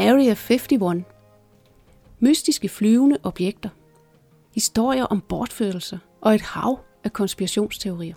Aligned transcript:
Area 0.00 0.34
51. 0.34 1.04
Mystiske 2.20 2.68
flyvende 2.68 3.18
objekter. 3.22 3.68
Historier 4.54 5.04
om 5.04 5.20
bortførelser 5.20 5.98
og 6.20 6.34
et 6.34 6.40
hav 6.40 6.78
af 7.04 7.12
konspirationsteorier. 7.12 8.14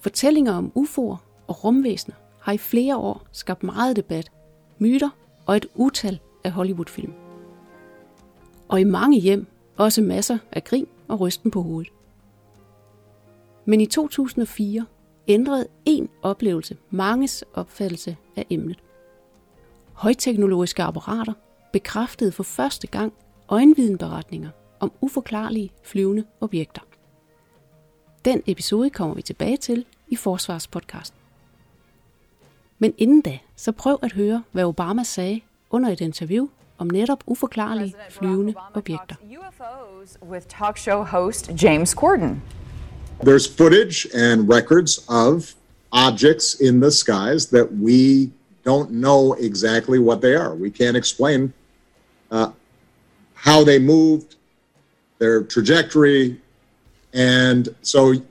Fortællinger 0.00 0.52
om 0.52 0.72
UFO'er 0.74 1.16
og 1.46 1.64
rumvæsener 1.64 2.16
har 2.40 2.52
i 2.52 2.58
flere 2.58 2.96
år 2.96 3.26
skabt 3.32 3.62
meget 3.62 3.96
debat, 3.96 4.30
myter 4.78 5.10
og 5.46 5.56
et 5.56 5.66
utal 5.74 6.20
af 6.44 6.50
Hollywood-film. 6.52 7.12
Og 8.68 8.80
i 8.80 8.84
mange 8.84 9.20
hjem 9.20 9.46
også 9.76 10.02
masser 10.02 10.38
af 10.52 10.64
grin 10.64 10.86
og 11.08 11.20
rysten 11.20 11.50
på 11.50 11.62
hovedet. 11.62 11.92
Men 13.64 13.80
i 13.80 13.86
2004 13.86 14.86
ændrede 15.28 15.66
en 15.84 16.08
oplevelse 16.22 16.76
manges 16.90 17.44
opfattelse 17.54 18.16
af 18.36 18.46
emnet. 18.50 18.78
Højteknologiske 19.92 20.82
apparater 20.82 21.32
bekræftede 21.72 22.32
for 22.32 22.42
første 22.42 22.86
gang 22.86 23.12
øjenvidenberetninger 23.48 24.50
om 24.80 24.92
uforklarlige 25.00 25.72
flyvende 25.82 26.24
objekter. 26.40 26.80
Den 28.24 28.42
episode 28.46 28.90
kommer 28.90 29.14
vi 29.14 29.22
tilbage 29.22 29.56
til 29.56 29.84
i 30.08 30.16
Forsvarspodcasten. 30.16 31.18
Men 32.78 32.94
inden 32.98 33.20
da, 33.20 33.38
så 33.56 33.72
prøv 33.72 33.98
at 34.02 34.12
høre, 34.12 34.42
hvad 34.52 34.64
Obama 34.64 35.02
sagde 35.02 35.40
under 35.70 35.90
et 35.90 36.00
interview 36.00 36.48
om 36.78 36.86
netop 36.86 37.24
uforklarlige 37.26 37.94
flyvende 38.10 38.54
objekter. 38.74 39.16
UFOs 39.22 40.18
with 40.30 40.46
talk 40.46 40.78
show 40.78 41.04
host 41.04 41.50
James 41.62 41.90
Corden. 41.90 42.42
There's 43.20 43.56
footage 43.56 44.08
and 44.14 44.52
records 44.52 45.04
of 45.08 45.54
objects 45.90 46.54
in 46.60 46.80
the 46.80 46.90
skies 46.90 47.46
that 47.46 47.66
we 47.82 48.30
don't 48.64 48.90
know 48.90 49.32
exactly 49.34 49.98
what 49.98 50.20
they 50.20 50.34
are. 50.34 50.54
We 50.54 50.70
can't 50.70 50.96
explain 50.96 51.52
uh, 52.30 52.50
how 53.34 53.64
they 53.64 53.78
moved, 53.78 54.36
their 55.18 55.42
trajectory, 55.42 56.40
and 57.12 57.68
so 57.82 58.12
you 58.12 58.24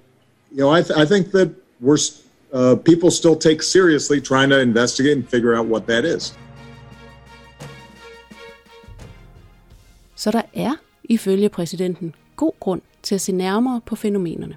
know 0.52 0.70
I, 0.70 0.82
th- 0.82 0.98
I 0.98 1.06
think 1.06 1.32
that 1.32 1.50
we're 1.80 1.98
uh, 2.54 2.76
people 2.76 3.12
still 3.12 3.36
take 3.36 3.62
seriously 3.62 4.20
trying 4.22 4.50
to 4.50 4.60
investigate 4.60 5.18
and 5.18 5.30
figure 5.30 5.56
out 5.56 5.66
what 5.68 5.88
that 5.88 6.06
is. 6.06 6.34
Så 10.16 10.32
der 10.32 10.42
er, 10.54 10.76
ifølge 11.04 11.50
præsidenten, 11.50 12.16
god 12.36 12.52
grund 12.60 12.82
til 13.04 13.16
at 13.16 13.22
se 13.22 13.32
nærmere 13.32 13.82
på 13.86 13.95
fænomenerne. 13.95 14.56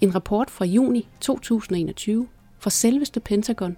En 0.00 0.14
rapport 0.14 0.50
fra 0.50 0.64
juni 0.64 1.08
2021 1.20 2.28
fra 2.58 2.70
selveste 2.70 3.20
Pentagon 3.20 3.76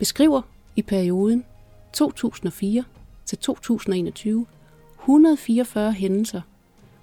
beskriver 0.00 0.42
i 0.76 0.82
perioden 0.82 1.44
2004 1.92 2.84
til 3.24 3.38
2021 3.38 4.46
144 5.00 5.92
hændelser, 5.92 6.40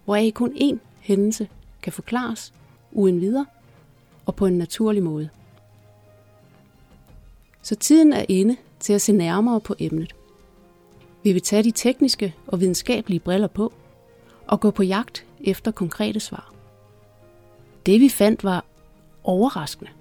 hvoraf 0.05 0.31
kun 0.35 0.51
én 0.55 0.77
hændelse 0.99 1.49
kan 1.81 1.93
forklares 1.93 2.53
uden 2.91 3.21
videre 3.21 3.45
og 4.25 4.35
på 4.35 4.45
en 4.45 4.57
naturlig 4.57 5.03
måde. 5.03 5.29
Så 7.61 7.75
tiden 7.75 8.13
er 8.13 8.25
inde 8.29 8.57
til 8.79 8.93
at 8.93 9.01
se 9.01 9.11
nærmere 9.13 9.61
på 9.61 9.75
emnet. 9.79 10.15
Vi 11.23 11.33
vil 11.33 11.41
tage 11.41 11.63
de 11.63 11.71
tekniske 11.71 12.35
og 12.47 12.59
videnskabelige 12.59 13.19
briller 13.19 13.47
på 13.47 13.73
og 14.47 14.59
gå 14.59 14.71
på 14.71 14.83
jagt 14.83 15.25
efter 15.41 15.71
konkrete 15.71 16.19
svar. 16.19 16.53
Det 17.85 18.01
vi 18.01 18.09
fandt 18.09 18.43
var 18.43 18.65
overraskende. 19.23 19.91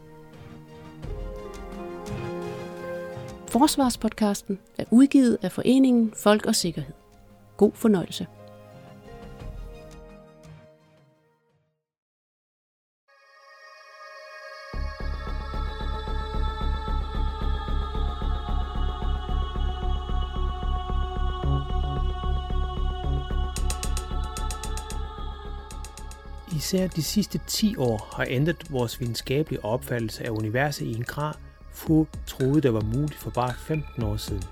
Forsvarspodcasten 3.48 4.58
er 4.78 4.84
udgivet 4.90 5.38
af 5.42 5.52
Foreningen 5.52 6.12
Folk 6.16 6.46
og 6.46 6.54
Sikkerhed. 6.54 6.94
God 7.56 7.72
fornøjelse. 7.74 8.26
Især 26.56 26.86
de 26.86 27.02
sidste 27.02 27.40
10 27.46 27.76
år 27.76 28.08
har 28.16 28.26
ændret 28.28 28.70
vores 28.70 29.00
videnskabelige 29.00 29.64
opfattelse 29.64 30.24
af 30.24 30.30
universet 30.30 30.86
i 30.86 30.94
en 30.94 31.04
grad, 31.04 31.34
få 31.76 32.06
troede, 32.26 32.60
der 32.60 32.70
var 32.70 32.80
muligt 32.80 33.14
for 33.14 33.30
bare 33.30 33.54
15 33.58 34.02
år 34.02 34.16
siden. 34.16 34.42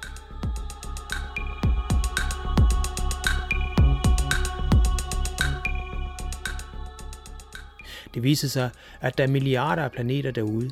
Det 8.14 8.22
viser 8.22 8.48
sig, 8.48 8.70
at 9.00 9.18
der 9.18 9.24
er 9.24 9.28
milliarder 9.28 9.82
af 9.82 9.92
planeter 9.92 10.30
derude, 10.30 10.70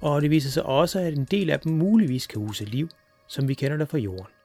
og 0.00 0.22
det 0.22 0.30
viser 0.30 0.50
sig 0.50 0.62
også, 0.62 1.00
at 1.00 1.14
en 1.14 1.24
del 1.24 1.50
af 1.50 1.60
dem 1.60 1.72
muligvis 1.72 2.26
kan 2.26 2.40
huse 2.40 2.64
liv, 2.64 2.88
som 3.28 3.48
vi 3.48 3.54
kender 3.54 3.76
det 3.76 3.88
fra 3.88 3.98
jorden. 3.98 4.39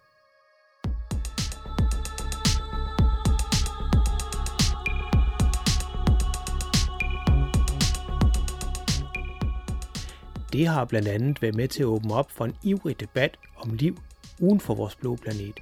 Det 10.55 10.67
har 10.67 10.85
blandt 10.85 11.07
andet 11.07 11.41
været 11.41 11.55
med 11.55 11.67
til 11.67 11.83
at 11.83 11.87
åbne 11.87 12.13
op 12.13 12.31
for 12.31 12.45
en 12.45 12.55
ivrig 12.63 12.99
debat 12.99 13.37
om 13.57 13.73
liv 13.73 13.99
uden 14.39 14.59
for 14.59 14.75
vores 14.75 14.95
blå 14.95 15.15
planet. 15.15 15.59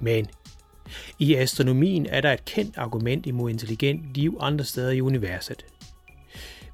Men 0.00 0.26
i 1.18 1.34
astronomien 1.34 2.06
er 2.06 2.20
der 2.20 2.32
et 2.32 2.44
kendt 2.44 2.78
argument 2.78 3.26
imod 3.26 3.50
intelligent 3.50 4.14
liv 4.14 4.38
andre 4.40 4.64
steder 4.64 4.90
i 4.90 5.00
universet. 5.00 5.64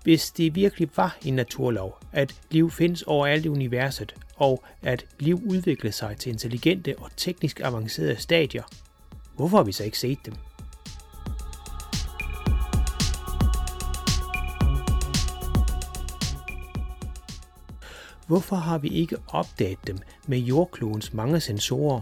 Hvis 0.03 0.31
det 0.31 0.55
virkelig 0.55 0.89
var 0.97 1.19
en 1.25 1.35
naturlov, 1.35 1.99
at 2.13 2.35
liv 2.51 2.71
findes 2.71 3.03
overalt 3.03 3.45
i 3.45 3.49
universet, 3.49 4.15
og 4.37 4.65
at 4.83 5.07
liv 5.19 5.41
udvikler 5.47 5.91
sig 5.91 6.17
til 6.17 6.33
intelligente 6.33 6.95
og 6.99 7.11
teknisk 7.17 7.61
avancerede 7.61 8.17
stadier, 8.17 8.63
hvorfor 9.37 9.57
har 9.57 9.65
vi 9.65 9.73
så 9.73 9.85
ikke 9.85 9.99
set 9.99 10.19
dem? 10.27 10.35
Hvorfor 18.31 18.57
har 18.57 18.79
vi 18.79 18.89
ikke 18.89 19.17
opdaget 19.29 19.79
dem 19.87 19.99
med 20.27 20.39
jordklodens 20.39 21.13
mange 21.13 21.41
sensorer? 21.41 22.01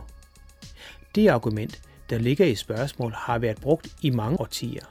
Det 1.14 1.28
argument, 1.28 1.82
der 2.10 2.18
ligger 2.18 2.46
i 2.46 2.54
spørgsmål, 2.54 3.12
har 3.12 3.38
været 3.38 3.60
brugt 3.60 3.96
i 4.02 4.10
mange 4.10 4.40
årtier. 4.40 4.84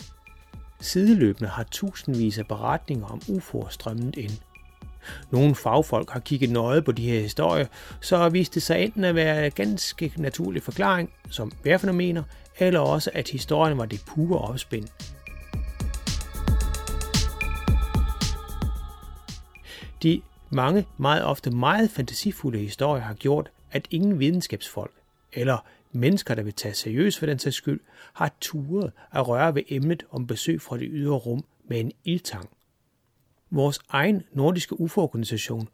Sideløbende 0.81 1.49
har 1.49 1.63
tusindvis 1.63 2.37
af 2.37 2.47
beretninger 2.47 3.05
om 3.05 3.21
UFO'er 3.27 3.69
strømmet 3.69 4.17
ind. 4.17 4.31
Nogle 5.31 5.55
fagfolk 5.55 6.09
har 6.09 6.19
kigget 6.19 6.49
nøje 6.49 6.81
på 6.81 6.91
de 6.91 7.09
her 7.09 7.19
historier, 7.21 7.67
så 8.01 8.29
viste 8.29 8.55
det 8.55 8.63
sig 8.63 8.83
enten 8.83 9.03
at 9.03 9.15
være 9.15 9.45
en 9.45 9.51
ganske 9.51 10.13
naturlig 10.17 10.63
forklaring, 10.63 11.09
som 11.29 11.51
vejrfænomener, 11.63 12.23
eller 12.59 12.79
også 12.79 13.11
at 13.13 13.29
historien 13.29 13.77
var 13.77 13.85
det 13.85 14.03
pure 14.07 14.39
opspind. 14.39 14.87
De 20.03 20.21
mange, 20.49 20.85
meget 20.97 21.23
ofte 21.23 21.51
meget 21.51 21.89
fantasifulde 21.89 22.59
historier 22.59 23.03
har 23.03 23.13
gjort, 23.13 23.51
at 23.71 23.87
ingen 23.91 24.19
videnskabsfolk, 24.19 24.93
eller 25.33 25.65
mennesker, 25.91 26.35
der 26.35 26.43
vil 26.43 26.53
tage 26.53 26.73
seriøst 26.73 27.19
for 27.19 27.25
den 27.25 27.39
sags 27.39 27.55
skyld, 27.55 27.79
har 28.13 28.31
turet 28.41 28.91
at 29.11 29.27
røre 29.27 29.55
ved 29.55 29.63
emnet 29.69 30.03
om 30.11 30.27
besøg 30.27 30.61
fra 30.61 30.77
det 30.77 30.87
ydre 30.91 31.15
rum 31.15 31.43
med 31.67 31.79
en 31.79 31.91
ildtang. 32.03 32.49
Vores 33.51 33.79
egen 33.89 34.23
nordiske 34.31 34.79
UFO-organisation, 34.79 35.69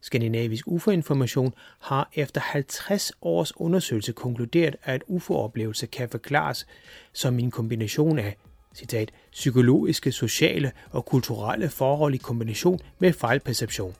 Skandinavisk 0.00 0.66
UFO-information, 0.66 1.54
har 1.78 2.10
efter 2.14 2.40
50 2.40 3.12
års 3.22 3.52
undersøgelse 3.56 4.12
konkluderet, 4.12 4.76
at 4.82 5.02
UFO-oplevelse 5.06 5.86
kan 5.86 6.08
forklares 6.08 6.66
som 7.12 7.38
en 7.38 7.50
kombination 7.50 8.18
af 8.18 8.36
citat, 8.74 9.10
psykologiske, 9.32 10.12
sociale 10.12 10.72
og 10.90 11.04
kulturelle 11.04 11.68
forhold 11.68 12.14
i 12.14 12.18
kombination 12.18 12.78
med 12.98 13.12
fejlperception. 13.12 13.94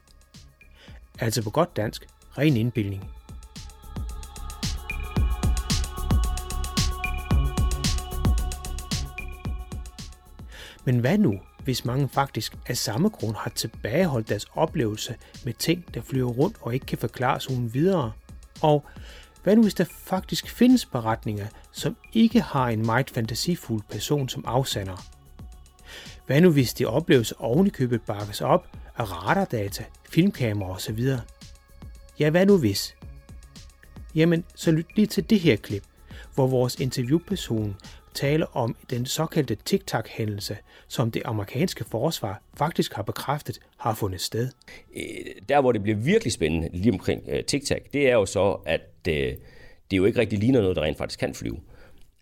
Altså 1.19 1.43
på 1.43 1.51
godt 1.51 1.77
dansk, 1.77 2.07
ren 2.39 2.57
indbildning. 2.57 3.05
Men 10.85 10.99
hvad 10.99 11.19
nu, 11.19 11.41
hvis 11.65 11.85
mange 11.85 12.09
faktisk 12.09 12.57
af 12.67 12.77
samme 12.77 13.09
grund 13.09 13.37
har 13.37 13.51
tilbageholdt 13.51 14.29
deres 14.29 14.47
oplevelse 14.55 15.15
med 15.45 15.53
ting, 15.53 15.95
der 15.95 16.03
flyver 16.03 16.31
rundt 16.31 16.57
og 16.61 16.75
ikke 16.75 16.87
kan 16.87 16.99
forklares 16.99 17.51
uden 17.51 17.75
videre? 17.75 18.13
Og 18.63 18.85
hvad 19.43 19.57
nu 19.57 19.63
hvis 19.63 19.75
der 19.75 19.85
faktisk 19.85 20.51
findes 20.51 20.87
beretninger, 20.87 21.47
som 21.73 21.97
ikke 22.13 22.41
har 22.41 22.69
en 22.69 22.87
meget 22.87 23.11
fantasifuld 23.11 23.83
person 23.91 24.29
som 24.29 24.45
afsender? 24.47 25.07
Hvad 26.27 26.41
nu 26.41 26.53
hvis 26.53 26.75
det 26.75 26.87
opleves 26.87 27.33
ovenikøbet 27.33 28.03
bakkes 28.03 28.41
op 28.41 28.69
af 28.97 29.13
radardata, 29.13 29.85
filmkamera 30.11 30.71
osv.? 30.71 31.07
Ja, 32.19 32.31
hvad 32.31 32.47
nu 32.47 32.59
hvis? 32.59 32.97
Jamen, 34.15 34.45
så 34.55 34.71
lyt 34.71 34.87
lige 34.97 35.07
til 35.07 35.31
det 35.31 35.41
her 35.41 35.57
klip, 35.57 35.83
hvor 36.35 36.47
vores 36.47 36.81
interviewperson 36.81 37.77
taler 38.15 38.47
om 38.57 38.77
den 38.91 39.07
såkaldte 39.07 39.55
TikTok-hændelse, 39.65 40.57
som 40.89 41.11
det 41.11 41.23
amerikanske 41.25 41.85
forsvar 41.85 42.43
faktisk 42.55 42.95
har 42.95 43.03
bekræftet 43.03 43.61
har 43.77 43.95
fundet 43.95 44.21
sted. 44.21 44.49
Øh, 44.97 45.03
der, 45.49 45.61
hvor 45.61 45.73
det 45.73 45.83
bliver 45.83 45.99
virkelig 45.99 46.33
spændende 46.33 46.69
lige 46.73 46.93
omkring 46.93 47.23
øh, 47.29 47.45
TikTok, 47.45 47.79
det 47.93 48.09
er 48.09 48.13
jo 48.13 48.27
så, 48.27 48.53
at 48.67 48.81
øh, 49.09 49.35
det 49.91 49.97
jo 49.97 50.05
ikke 50.05 50.21
rigtig 50.21 50.39
ligner 50.39 50.61
noget, 50.61 50.77
der 50.77 50.83
rent 50.83 50.99
faktisk 50.99 51.21
kan 51.21 51.35
flyve. 51.35 51.57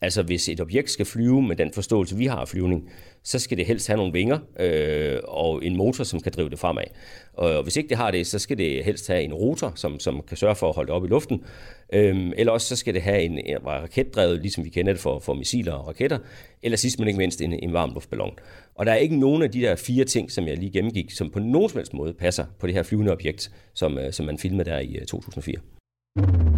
Altså 0.01 0.23
hvis 0.23 0.49
et 0.49 0.61
objekt 0.61 0.91
skal 0.91 1.07
flyve 1.07 1.43
med 1.43 1.57
den 1.57 1.73
forståelse, 1.73 2.17
vi 2.17 2.27
har 2.27 2.37
af 2.37 2.49
flyvning, 2.49 2.91
så 3.23 3.39
skal 3.39 3.59
det 3.59 3.67
helst 3.67 3.87
have 3.87 3.97
nogle 3.97 4.13
vinger 4.13 4.39
øh, 4.61 5.19
og 5.25 5.65
en 5.65 5.77
motor, 5.77 6.05
som 6.05 6.21
kan 6.21 6.33
drive 6.33 6.51
det 6.51 6.59
fremad. 6.59 6.85
Og 7.33 7.63
hvis 7.63 7.77
ikke 7.77 7.89
det 7.89 7.97
har 7.97 8.11
det, 8.11 8.27
så 8.27 8.39
skal 8.39 8.59
det 8.59 8.85
helst 8.85 9.09
have 9.09 9.23
en 9.23 9.35
rotor, 9.35 9.73
som, 9.75 10.01
som 10.01 10.23
kan 10.29 10.37
sørge 10.37 10.55
for 10.55 10.69
at 10.69 10.75
holde 10.75 10.87
det 10.87 10.95
op 10.95 11.05
i 11.05 11.09
luften. 11.09 11.45
Øhm, 11.93 12.33
eller 12.37 12.53
også 12.53 12.67
så 12.67 12.77
skal 12.77 12.95
det 12.95 13.03
have 13.03 13.23
en, 13.23 13.39
en 13.39 13.67
raketdrevet, 13.67 14.41
ligesom 14.41 14.65
vi 14.65 14.71
kender 14.71 14.93
det 14.93 15.01
for, 15.01 15.19
for 15.19 15.35
missiler 15.35 15.73
og 15.73 15.89
raketter. 15.89 16.19
Eller 16.63 16.77
sidst 16.77 16.99
men 16.99 17.09
ikke 17.09 17.19
mindst 17.19 17.41
en, 17.41 17.53
en 17.53 17.73
varm 17.73 17.91
luftballon. 17.95 18.39
Og 18.75 18.87
der 18.87 18.93
er 18.93 18.97
ikke 18.97 19.21
nogen 19.21 19.43
af 19.43 19.51
de 19.51 19.61
der 19.61 19.77
fire 19.77 20.05
ting, 20.05 20.31
som 20.31 20.49
jeg 20.49 20.57
lige 20.57 20.73
gennemgik, 20.73 21.11
som 21.11 21.31
på 21.31 21.39
nogen 21.39 21.69
som 21.69 21.79
helst 21.79 21.95
måde 21.95 22.15
passer 22.15 22.45
på 22.59 22.67
det 22.67 22.75
her 22.75 22.83
flyvende 22.83 23.13
objekt, 23.13 23.51
som, 23.75 23.99
øh, 23.99 24.13
som 24.13 24.27
man 24.27 24.39
filmede 24.39 24.71
der 24.71 24.79
i 24.79 24.97
øh, 24.97 25.07
2004. 25.07 26.58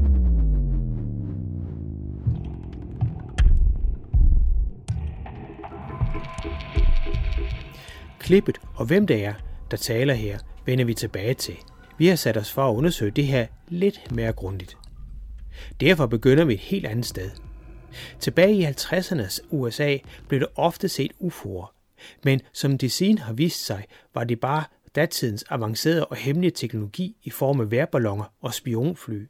Klippet 8.31 8.61
og 8.75 8.87
hvem 8.87 9.07
det 9.07 9.25
er, 9.25 9.35
der 9.71 9.77
taler 9.77 10.15
her, 10.15 10.39
vender 10.67 10.85
vi 10.85 10.95
tilbage 10.95 11.35
til. 11.35 11.57
Vi 11.99 12.07
har 12.07 12.17
sat 12.17 12.37
os 12.37 12.53
for 12.53 12.71
at 12.71 12.75
undersøge 12.75 13.11
det 13.11 13.27
her 13.27 13.47
lidt 13.69 14.13
mere 14.13 14.33
grundigt. 14.33 14.77
Derfor 15.81 16.07
begynder 16.07 16.45
vi 16.45 16.55
et 16.55 16.61
helt 16.61 16.87
andet 16.87 17.07
sted. 17.07 17.31
Tilbage 18.21 18.55
i 18.55 18.65
50'ernes 18.65 19.39
USA 19.51 19.97
blev 20.29 20.41
der 20.41 20.47
ofte 20.55 20.89
set 20.89 21.13
UFO'er, 21.21 21.75
men 22.25 22.41
som 22.53 22.79
det 22.79 22.93
siden 22.93 23.19
har 23.19 23.33
vist 23.33 23.67
sig, 23.67 23.85
var 24.15 24.25
det 24.25 24.41
bare 24.41 24.65
datidens 24.95 25.45
avancerede 25.49 26.07
og 26.07 26.17
hemmelige 26.17 26.51
teknologi 26.51 27.17
i 27.23 27.31
form 27.31 27.61
af 27.61 27.71
værballoner 27.71 28.33
og 28.41 28.55
spionfly. 28.55 29.27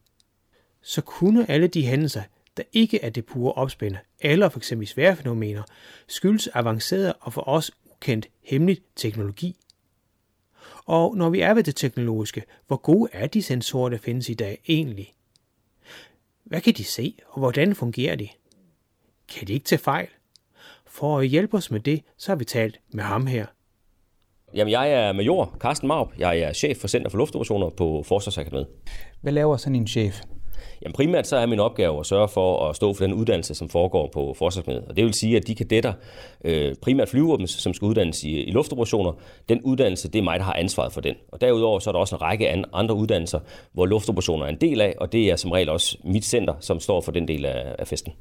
Så 0.83 1.01
kunne 1.01 1.51
alle 1.51 1.67
de 1.67 1.87
hændelser, 1.87 2.23
der 2.57 2.63
ikke 2.73 3.05
er 3.05 3.11
det 3.11 3.27
pure 3.27 3.53
opspænder, 3.53 3.99
eller 4.21 4.49
f.eks. 4.49 4.73
sværfænomener, 4.87 5.63
skyldes 6.09 6.49
avancerede 6.55 7.13
og 7.13 7.33
for 7.33 7.49
os 7.49 7.71
ukendt 8.01 8.29
hemmelig 8.43 8.79
teknologi. 8.97 9.57
Og 10.87 11.17
når 11.17 11.31
vi 11.31 11.41
er 11.41 11.55
ved 11.55 11.63
det 11.63 11.77
teknologiske, 11.77 12.43
hvor 12.67 12.77
gode 12.77 13.11
er 13.13 13.27
de 13.27 13.43
sensorer, 13.43 13.89
der 13.89 13.99
findes 13.99 14.29
i 14.29 14.35
dag 14.35 14.63
egentlig? 14.69 15.13
Hvad 16.45 16.61
kan 16.61 16.75
de 16.75 16.85
se, 16.85 17.15
og 17.29 17.39
hvordan 17.39 17.75
fungerer 17.75 18.17
de? 18.17 18.29
Kan 19.29 19.49
de 19.49 19.53
ikke 19.53 19.65
tage 19.65 19.79
fejl? 19.79 20.09
For 20.87 21.19
at 21.19 21.29
hjælpe 21.29 21.57
os 21.57 21.71
med 21.71 21.81
det, 21.81 22.03
så 22.17 22.33
har 22.33 22.37
vi 22.37 22.45
talt 22.45 22.81
med 22.89 23.05
ham 23.05 23.27
her. 23.27 23.47
Jamen, 24.55 24.73
jeg 24.73 24.93
er 24.93 25.13
major 25.13 25.57
Carsten 25.61 25.89
Maup. 25.89 26.13
Jeg 26.19 26.39
er 26.39 26.53
chef 26.53 26.79
for 26.79 26.89
Center 26.89 27.11
for 27.11 27.19
Luftoperationer 27.19 27.71
på 27.71 28.03
Forsvarsakademiet. 28.03 28.67
Hvad 29.21 29.33
laver 29.33 29.57
sådan 29.57 29.77
en 29.77 29.87
chef? 29.87 30.21
Jamen 30.83 30.93
primært 30.93 31.27
så 31.27 31.37
er 31.37 31.47
min 31.47 31.61
opgave 31.61 32.01
at 32.01 32.07
sørge 32.07 32.29
for 32.29 32.69
at 32.69 32.77
stå 32.77 32.95
for 32.95 33.05
den 33.05 33.15
uddannelse, 33.15 33.55
som 33.55 33.69
foregår 33.69 34.11
på 34.13 34.35
Forsvarsmediet. 34.39 34.85
Og 34.89 34.97
det 34.97 35.05
vil 35.05 35.15
sige, 35.15 35.37
at 35.37 35.47
de 35.47 35.55
kadetter, 35.55 35.93
øh, 36.45 36.75
primært 36.83 37.09
flyvåben, 37.09 37.47
som 37.47 37.75
skal 37.75 37.87
uddannes 37.87 38.25
i, 38.25 38.43
i 38.43 38.51
luftoperationer, 38.51 39.13
den 39.49 39.63
uddannelse, 39.63 40.09
det 40.09 40.19
er 40.19 40.23
mig, 40.23 40.39
der 40.39 40.45
har 40.45 40.55
ansvaret 40.55 40.93
for 40.93 41.01
den. 41.01 41.15
Og 41.29 41.41
derudover 41.41 41.79
så 41.79 41.91
er 41.91 41.93
der 41.93 41.99
også 41.99 42.17
en 42.17 42.23
række 42.23 42.65
andre 42.73 42.95
uddannelser, 42.95 43.41
hvor 43.73 43.87
luftoperationer 43.87 44.45
er 44.45 44.51
en 44.51 44.61
del 44.61 44.81
af, 44.81 44.95
og 45.01 45.13
det 45.13 45.31
er 45.31 45.37
som 45.37 45.51
regel 45.51 45.69
også 45.69 45.99
mit 46.05 46.25
center, 46.25 46.55
som 46.61 46.81
står 46.81 47.01
for 47.01 47.13
den 47.13 47.29
del 47.29 47.45
af, 47.45 47.75
af 47.79 47.89
festen. 47.89 48.13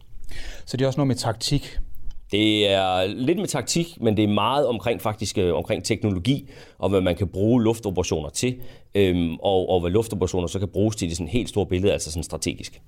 Så 0.65 0.77
det 0.77 0.83
er 0.83 0.87
også 0.87 0.99
noget 0.99 1.07
med 1.07 1.15
taktik, 1.15 1.79
det 2.31 2.71
er 2.71 3.07
lidt 3.07 3.39
med 3.39 3.47
taktik, 3.47 4.01
men 4.01 4.17
det 4.17 4.23
er 4.23 4.27
meget 4.27 4.67
omkring 4.67 5.01
faktisk 5.01 5.37
øh, 5.37 5.55
omkring 5.55 5.83
teknologi 5.83 6.49
og 6.77 6.89
hvad 6.89 7.01
man 7.01 7.15
kan 7.15 7.27
bruge 7.27 7.63
luftoperationer 7.63 8.29
til, 8.29 8.55
øhm, 8.95 9.35
og, 9.41 9.69
og 9.69 9.81
hvad 9.81 9.91
luftoperationer 9.91 10.47
så 10.47 10.59
kan 10.59 10.67
bruges 10.67 10.95
til 10.95 11.07
i 11.07 11.13
sådan 11.15 11.27
helt 11.27 11.49
store 11.49 11.65
billede, 11.65 11.93
altså 11.93 12.11
sådan 12.11 12.23
strategisk. 12.23 12.81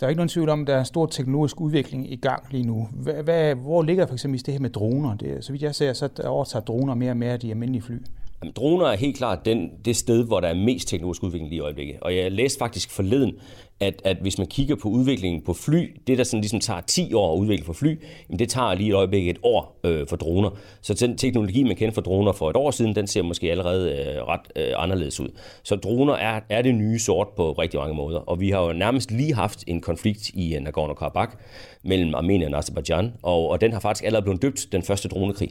Der 0.00 0.06
er 0.06 0.08
ikke 0.08 0.18
nogen 0.18 0.28
tvivl 0.28 0.48
om, 0.48 0.60
at 0.60 0.66
der 0.66 0.76
er 0.76 0.84
stor 0.84 1.06
teknologisk 1.06 1.60
udvikling 1.60 2.12
i 2.12 2.16
gang 2.16 2.42
lige 2.50 2.64
nu. 2.64 2.88
Hvad, 2.92 3.14
hvad, 3.14 3.54
hvor 3.54 3.82
ligger 3.82 4.06
for 4.06 4.14
eksempel 4.14 4.46
det 4.46 4.54
her 4.54 4.60
med 4.60 4.70
droner? 4.70 5.16
Det, 5.16 5.44
så 5.44 5.52
vidt 5.52 5.62
jeg 5.62 5.74
ser, 5.74 5.92
så 5.92 6.08
overtager 6.24 6.64
droner 6.64 6.94
mere 6.94 7.10
og 7.10 7.16
mere 7.16 7.36
de 7.36 7.50
almindelige 7.50 7.82
fly. 7.82 7.96
Jamen, 8.42 8.52
droner 8.56 8.86
er 8.86 8.96
helt 8.96 9.16
klart 9.16 9.44
den, 9.44 9.70
det 9.84 9.96
sted, 9.96 10.24
hvor 10.24 10.40
der 10.40 10.48
er 10.48 10.54
mest 10.54 10.88
teknologisk 10.88 11.22
udvikling 11.22 11.50
lige 11.50 11.56
i 11.56 11.60
øjeblikket. 11.60 11.96
Og 12.00 12.16
jeg 12.16 12.32
læste 12.32 12.58
faktisk 12.58 12.90
forleden, 12.90 13.32
at, 13.80 14.02
at 14.04 14.16
hvis 14.20 14.38
man 14.38 14.46
kigger 14.46 14.76
på 14.76 14.88
udviklingen 14.88 15.42
på 15.42 15.52
fly, 15.52 15.96
det 16.06 16.18
der 16.18 16.24
sådan 16.24 16.40
ligesom 16.40 16.60
tager 16.60 16.80
10 16.80 17.14
år 17.14 17.34
at 17.34 17.38
udvikle 17.38 17.64
for 17.64 17.72
fly, 17.72 18.00
jamen 18.28 18.38
det 18.38 18.48
tager 18.48 18.74
lige 18.74 18.88
i 18.88 18.92
øjeblikket 18.92 19.30
et 19.30 19.38
år 19.42 19.80
øh, 19.84 20.06
for 20.08 20.16
droner. 20.16 20.50
Så 20.82 20.94
den 20.94 21.16
teknologi, 21.16 21.62
man 21.62 21.76
kender 21.76 21.94
for 21.94 22.00
droner 22.00 22.32
for 22.32 22.50
et 22.50 22.56
år 22.56 22.70
siden, 22.70 22.94
den 22.94 23.06
ser 23.06 23.22
måske 23.22 23.50
allerede 23.50 23.90
øh, 23.92 24.22
ret 24.22 24.40
øh, 24.56 24.72
anderledes 24.76 25.20
ud. 25.20 25.28
Så 25.62 25.76
droner 25.76 26.14
er, 26.14 26.40
er 26.48 26.62
det 26.62 26.74
nye 26.74 26.98
sort 26.98 27.28
på 27.36 27.52
rigtig 27.52 27.80
mange 27.80 27.94
måder. 27.94 28.18
Og 28.18 28.40
vi 28.40 28.50
har 28.50 28.62
jo 28.66 28.72
nærmest 28.72 29.10
lige 29.10 29.34
haft 29.34 29.64
en 29.66 29.80
konflikt 29.80 30.28
i 30.28 30.54
øh, 30.54 30.62
Nagorno-Karabakh 30.62 31.36
mellem 31.82 32.14
Armenien 32.14 32.54
og 32.54 32.58
Azerbaijan, 32.58 33.12
og, 33.22 33.48
og 33.48 33.60
den 33.60 33.72
har 33.72 33.80
faktisk 33.80 34.04
allerede 34.04 34.24
blevet 34.24 34.42
døbt 34.42 34.66
den 34.72 34.82
første 34.82 35.08
dronekrig 35.08 35.50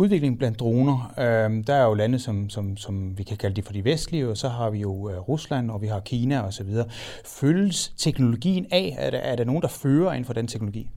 udviklingen 0.00 0.38
blandt 0.38 0.60
droner, 0.60 1.14
øh, 1.18 1.66
der 1.66 1.74
er 1.74 1.84
jo 1.84 1.94
lande, 1.94 2.18
som, 2.18 2.50
som, 2.50 2.76
som 2.76 3.18
vi 3.18 3.22
kan 3.22 3.36
kalde 3.36 3.56
de 3.56 3.62
for 3.62 3.72
de 3.72 3.84
vestlige, 3.84 4.28
og 4.28 4.36
så 4.36 4.48
har 4.48 4.70
vi 4.70 4.78
jo 4.78 5.10
øh, 5.10 5.18
Rusland, 5.18 5.70
og 5.70 5.82
vi 5.82 5.86
har 5.86 6.00
Kina 6.00 6.40
osv. 6.40 6.66
Følges 7.24 7.92
teknologien 7.96 8.66
af? 8.70 8.96
Er 8.98 9.10
der, 9.10 9.18
er 9.18 9.36
der 9.36 9.44
nogen, 9.44 9.62
der 9.62 9.68
fører 9.68 10.12
inden 10.12 10.24
for 10.24 10.32
den 10.32 10.46
teknologi? 10.46 10.88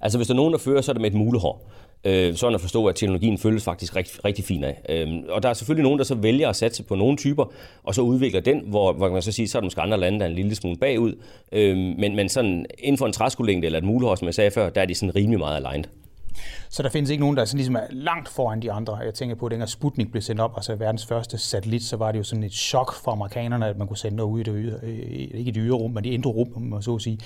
Altså 0.00 0.18
hvis 0.18 0.26
der 0.26 0.34
er 0.34 0.36
nogen, 0.36 0.52
der 0.52 0.58
fører, 0.58 0.80
så 0.80 0.92
er 0.92 0.92
det 0.92 1.00
med 1.00 1.10
et 1.10 1.16
mulehår. 1.16 1.70
Øh, 2.04 2.34
sådan 2.34 2.54
at 2.54 2.60
forstå, 2.60 2.86
at 2.86 2.94
teknologien 2.94 3.38
føles 3.38 3.64
faktisk 3.64 3.96
rigt, 3.96 4.20
rigtig 4.24 4.44
fin 4.44 4.64
af. 4.64 4.82
Øh, 4.88 5.08
og 5.28 5.42
der 5.42 5.48
er 5.48 5.54
selvfølgelig 5.54 5.82
nogen, 5.82 5.98
der 5.98 6.04
så 6.04 6.14
vælger 6.14 6.48
at 6.48 6.56
satse 6.56 6.82
på 6.82 6.94
nogle 6.94 7.16
typer, 7.16 7.52
og 7.84 7.94
så 7.94 8.02
udvikler 8.02 8.40
den, 8.40 8.62
hvor, 8.66 8.92
hvor 8.92 9.10
man 9.10 9.22
så 9.22 9.32
siger, 9.32 9.48
så 9.48 9.58
er 9.58 9.60
der 9.60 9.66
måske 9.66 9.80
andre 9.80 10.00
lande, 10.00 10.18
der 10.18 10.24
er 10.24 10.28
en 10.30 10.36
lille 10.36 10.54
smule 10.54 10.76
bagud. 10.76 11.12
Øh, 11.52 11.76
men, 11.76 12.16
men 12.16 12.28
sådan 12.28 12.66
inden 12.78 12.98
for 12.98 13.06
en 13.06 13.12
træskolængde 13.12 13.66
eller 13.66 13.78
et 13.78 13.84
mulehår, 13.84 14.14
som 14.14 14.26
jeg 14.26 14.34
sagde 14.34 14.50
før, 14.50 14.70
der 14.70 14.80
er 14.80 14.86
de 14.86 14.94
sådan 14.94 15.16
rimelig 15.16 15.38
meget 15.38 15.66
aligned. 15.66 15.88
Så 16.68 16.82
der 16.82 16.88
findes 16.88 17.10
ikke 17.10 17.20
nogen, 17.20 17.36
der 17.36 17.44
sådan 17.44 17.58
ligesom 17.58 17.76
er 17.76 17.86
langt 17.90 18.28
foran 18.28 18.62
de 18.62 18.72
andre. 18.72 18.96
Jeg 18.96 19.14
tænker 19.14 19.36
på, 19.36 19.46
at 19.46 19.50
dengang 19.50 19.70
Sputnik 19.70 20.10
blev 20.10 20.22
sendt 20.22 20.40
op, 20.40 20.52
altså 20.56 20.74
verdens 20.74 21.06
første 21.06 21.38
satellit, 21.38 21.82
så 21.82 21.96
var 21.96 22.12
det 22.12 22.18
jo 22.18 22.24
sådan 22.24 22.44
et 22.44 22.52
chok 22.52 22.94
for 22.94 23.10
amerikanerne, 23.10 23.66
at 23.66 23.78
man 23.78 23.86
kunne 23.86 23.96
sende 23.96 24.16
noget 24.16 24.30
ud 24.30 24.40
i 24.40 24.42
det 24.42 24.54
ydre, 24.56 24.78
øh, 24.82 24.98
ikke 25.10 25.48
i 25.48 25.50
det 25.50 25.62
ydre 25.66 25.76
rum, 25.76 25.90
men 25.90 26.04
det 26.04 26.10
indre 26.10 26.30
rum, 26.30 26.48
må 26.56 26.80
så 26.80 26.94
at 26.94 27.02
sige. 27.02 27.18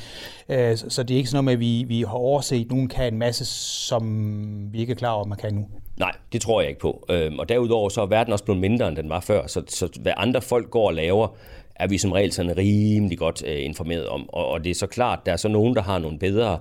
Øh, 0.49 0.77
så 0.77 1.03
det 1.03 1.15
er 1.15 1.19
ikke 1.19 1.31
sådan 1.31 1.45
noget 1.45 1.45
med, 1.45 1.53
at 1.53 1.61
vi, 1.61 1.85
vi 1.89 2.01
har 2.01 2.15
overset, 2.15 2.65
at 2.65 2.71
nogen 2.71 2.89
kan 2.89 3.13
en 3.13 3.19
masse, 3.19 3.45
som 3.45 4.73
vi 4.73 4.79
ikke 4.79 4.91
er 4.91 4.97
klar 4.97 5.11
over, 5.11 5.23
at 5.23 5.29
man 5.29 5.39
kan 5.39 5.55
nu. 5.55 5.67
Nej, 5.97 6.13
det 6.33 6.41
tror 6.41 6.61
jeg 6.61 6.69
ikke 6.69 6.81
på. 6.81 7.05
Øhm, 7.11 7.39
og 7.39 7.49
derudover 7.49 7.89
så 7.89 8.03
er 8.03 8.07
verden 8.07 8.33
også 8.33 8.45
blevet 8.45 8.61
mindre, 8.61 8.89
end 8.89 8.97
den 8.97 9.09
var 9.09 9.21
før. 9.21 9.47
Så, 9.47 9.63
så 9.69 9.89
hvad 10.03 10.13
andre 10.17 10.41
folk 10.41 10.71
går 10.71 10.87
og 10.87 10.95
laver, 10.95 11.29
er 11.75 11.87
vi 11.87 11.99
som 11.99 12.13
regel 12.13 12.33
sådan 12.33 12.57
rimelig 12.57 13.19
godt 13.19 13.43
øh, 13.47 13.65
informeret 13.65 14.09
om. 14.09 14.31
Og, 14.33 14.47
og 14.47 14.65
det 14.65 14.71
er 14.71 14.75
så 14.75 14.87
klart, 14.87 15.27
der 15.27 15.33
er 15.33 15.37
så 15.37 15.49
nogen, 15.49 15.75
der 15.75 15.83
har 15.83 15.99
nogle 15.99 16.19
bedre 16.19 16.59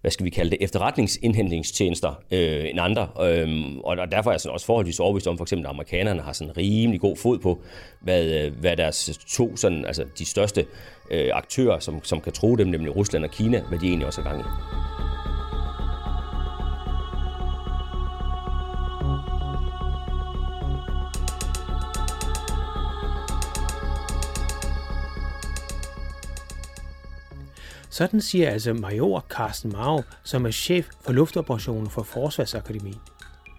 hvad 0.00 0.10
skal 0.10 0.24
vi 0.24 0.30
kalde 0.30 0.50
det, 0.50 0.58
efterretningsindhentningstjenester 0.60 2.22
øh, 2.30 2.70
end 2.70 2.80
andre. 2.80 3.08
Øhm, 3.20 3.80
og 3.80 3.96
derfor 3.96 4.30
er 4.30 4.34
jeg 4.34 4.40
sådan 4.40 4.52
også 4.52 4.66
forholdsvis 4.66 5.00
overbevist 5.00 5.26
om, 5.26 5.36
for 5.36 5.44
eksempel 5.44 5.66
at 5.66 5.70
amerikanerne 5.70 6.22
har 6.22 6.32
sådan 6.32 6.50
en 6.50 6.56
rimelig 6.56 7.00
god 7.00 7.16
fod 7.16 7.38
på, 7.38 7.62
hvad, 8.00 8.24
øh, 8.24 8.52
hvad 8.60 8.76
deres 8.76 9.18
to, 9.28 9.56
sådan, 9.56 9.84
altså 9.84 10.04
de 10.18 10.24
største 10.24 10.66
øh, 11.10 11.30
aktører, 11.32 11.78
som, 11.78 12.04
som 12.04 12.20
kan 12.20 12.32
tro 12.32 12.56
dem, 12.56 12.68
nemlig 12.68 12.96
Rusland 12.96 13.24
og 13.24 13.30
Kina, 13.30 13.62
hvad 13.68 13.78
de 13.78 13.86
egentlig 13.86 14.06
også 14.06 14.20
er 14.20 14.24
gang 14.24 14.40
i. 14.40 14.44
Sådan 28.00 28.20
siger 28.20 28.50
altså 28.50 28.72
major 28.72 29.24
Carsten 29.28 29.72
Mao, 29.72 30.02
som 30.22 30.46
er 30.46 30.50
chef 30.50 30.88
for 31.00 31.12
luftoperationen 31.12 31.90
for 31.90 32.02
Forsvarsakademiet. 32.02 32.98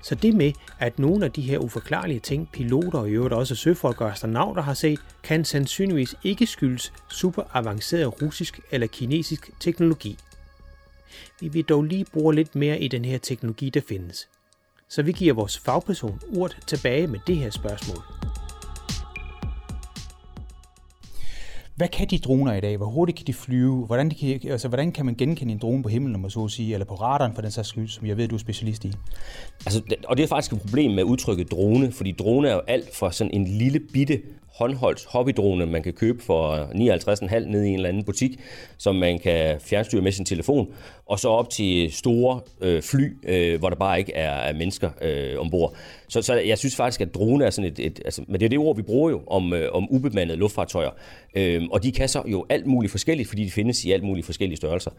Så 0.03 0.15
det 0.15 0.35
med, 0.35 0.51
at 0.79 0.99
nogle 0.99 1.25
af 1.25 1.31
de 1.31 1.41
her 1.41 1.57
uforklarlige 1.57 2.19
ting, 2.19 2.49
piloter 2.53 2.99
og 2.99 3.09
i 3.09 3.11
øvrigt 3.11 3.33
også 3.33 3.55
søfolk 3.55 4.01
og 4.01 4.11
astronauter 4.11 4.61
har 4.61 4.73
set, 4.73 4.99
kan 5.23 5.45
sandsynligvis 5.45 6.15
ikke 6.23 6.47
skyldes 6.47 6.93
super 7.09 7.43
avanceret 7.53 8.21
russisk 8.21 8.59
eller 8.71 8.87
kinesisk 8.87 9.51
teknologi. 9.59 10.17
Vi 11.39 11.47
vil 11.47 11.63
dog 11.63 11.83
lige 11.83 12.05
bruge 12.13 12.35
lidt 12.35 12.55
mere 12.55 12.79
i 12.79 12.87
den 12.87 13.05
her 13.05 13.17
teknologi, 13.17 13.69
der 13.69 13.81
findes. 13.87 14.27
Så 14.89 15.01
vi 15.01 15.11
giver 15.11 15.33
vores 15.33 15.59
fagperson 15.59 16.21
ord 16.37 16.57
tilbage 16.67 17.07
med 17.07 17.19
det 17.27 17.35
her 17.35 17.49
spørgsmål. 17.49 18.03
Hvad 21.81 21.89
kan 21.89 22.07
de 22.07 22.17
droner 22.17 22.53
i 22.53 22.59
dag? 22.59 22.77
Hvor 22.77 22.85
hurtigt 22.85 23.17
kan 23.17 23.27
de 23.27 23.33
flyve? 23.33 23.85
Hvordan, 23.85 24.09
de 24.09 24.15
kan, 24.15 24.51
altså, 24.51 24.67
hvordan 24.67 24.91
kan 24.91 25.05
man 25.05 25.15
genkende 25.15 25.53
en 25.53 25.59
drone 25.59 25.83
på 25.83 25.89
himlen, 25.89 26.15
om 26.15 26.21
man 26.21 26.31
så 26.31 26.43
at 26.43 26.51
sige, 26.51 26.73
eller 26.73 26.85
på 26.85 26.93
radaren 26.93 27.35
for 27.35 27.41
den 27.41 27.51
sags 27.51 27.67
skyld, 27.67 27.87
som 27.87 28.07
jeg 28.07 28.17
ved, 28.17 28.27
du 28.27 28.35
er 28.35 28.39
specialist 28.39 28.85
i? 28.85 28.93
Altså, 29.65 29.81
og 30.07 30.17
det 30.17 30.23
er 30.23 30.27
faktisk 30.27 30.53
et 30.53 30.61
problem 30.61 30.91
med 30.91 31.03
udtrykket 31.03 31.51
drone, 31.51 31.91
fordi 31.91 32.11
drone 32.11 32.49
er 32.49 32.53
jo 32.53 32.61
alt 32.67 32.95
fra 32.95 33.11
sådan 33.11 33.33
en 33.33 33.47
lille 33.47 33.79
bitte 33.93 34.21
håndholdt 34.61 35.05
hobbydrone, 35.09 35.65
man 35.65 35.83
kan 35.83 35.93
købe 35.93 36.23
for 36.23 36.55
59,5 36.55 37.39
ned 37.39 37.63
i 37.63 37.67
en 37.67 37.75
eller 37.75 37.89
anden 37.89 38.03
butik, 38.03 38.39
som 38.77 38.95
man 38.95 39.19
kan 39.19 39.59
fjernstyre 39.61 40.01
med 40.01 40.11
sin 40.11 40.25
telefon, 40.25 40.73
og 41.05 41.19
så 41.19 41.29
op 41.29 41.49
til 41.49 41.91
store 41.93 42.39
øh, 42.61 42.81
fly, 42.81 43.17
øh, 43.23 43.59
hvor 43.59 43.69
der 43.69 43.75
bare 43.75 43.99
ikke 43.99 44.13
er, 44.13 44.31
er 44.31 44.53
mennesker 44.53 44.89
øh, 45.01 45.39
ombord. 45.39 45.73
Så, 46.07 46.21
så 46.21 46.33
jeg 46.33 46.57
synes 46.57 46.75
faktisk, 46.75 47.01
at 47.01 47.15
drone 47.15 47.45
er 47.45 47.49
sådan 47.49 47.71
et, 47.71 47.79
et 47.79 48.01
altså, 48.05 48.23
men 48.27 48.39
det 48.39 48.45
er 48.45 48.49
det 48.49 48.59
ord, 48.59 48.75
vi 48.75 48.81
bruger 48.81 49.09
jo 49.09 49.21
om, 49.27 49.53
øh, 49.53 49.69
om 49.73 49.87
ubemandede 49.91 50.37
luftfartøjer. 50.39 50.89
Øh, 51.35 51.61
og 51.71 51.83
de 51.83 51.91
kan 51.91 52.09
så 52.09 52.23
jo 52.25 52.45
alt 52.49 52.65
muligt 52.65 52.91
forskelligt, 52.91 53.29
fordi 53.29 53.43
de 53.45 53.51
findes 53.51 53.85
i 53.85 53.91
alt 53.91 54.03
muligt 54.03 54.25
forskellige 54.25 54.57
størrelser. 54.57 54.91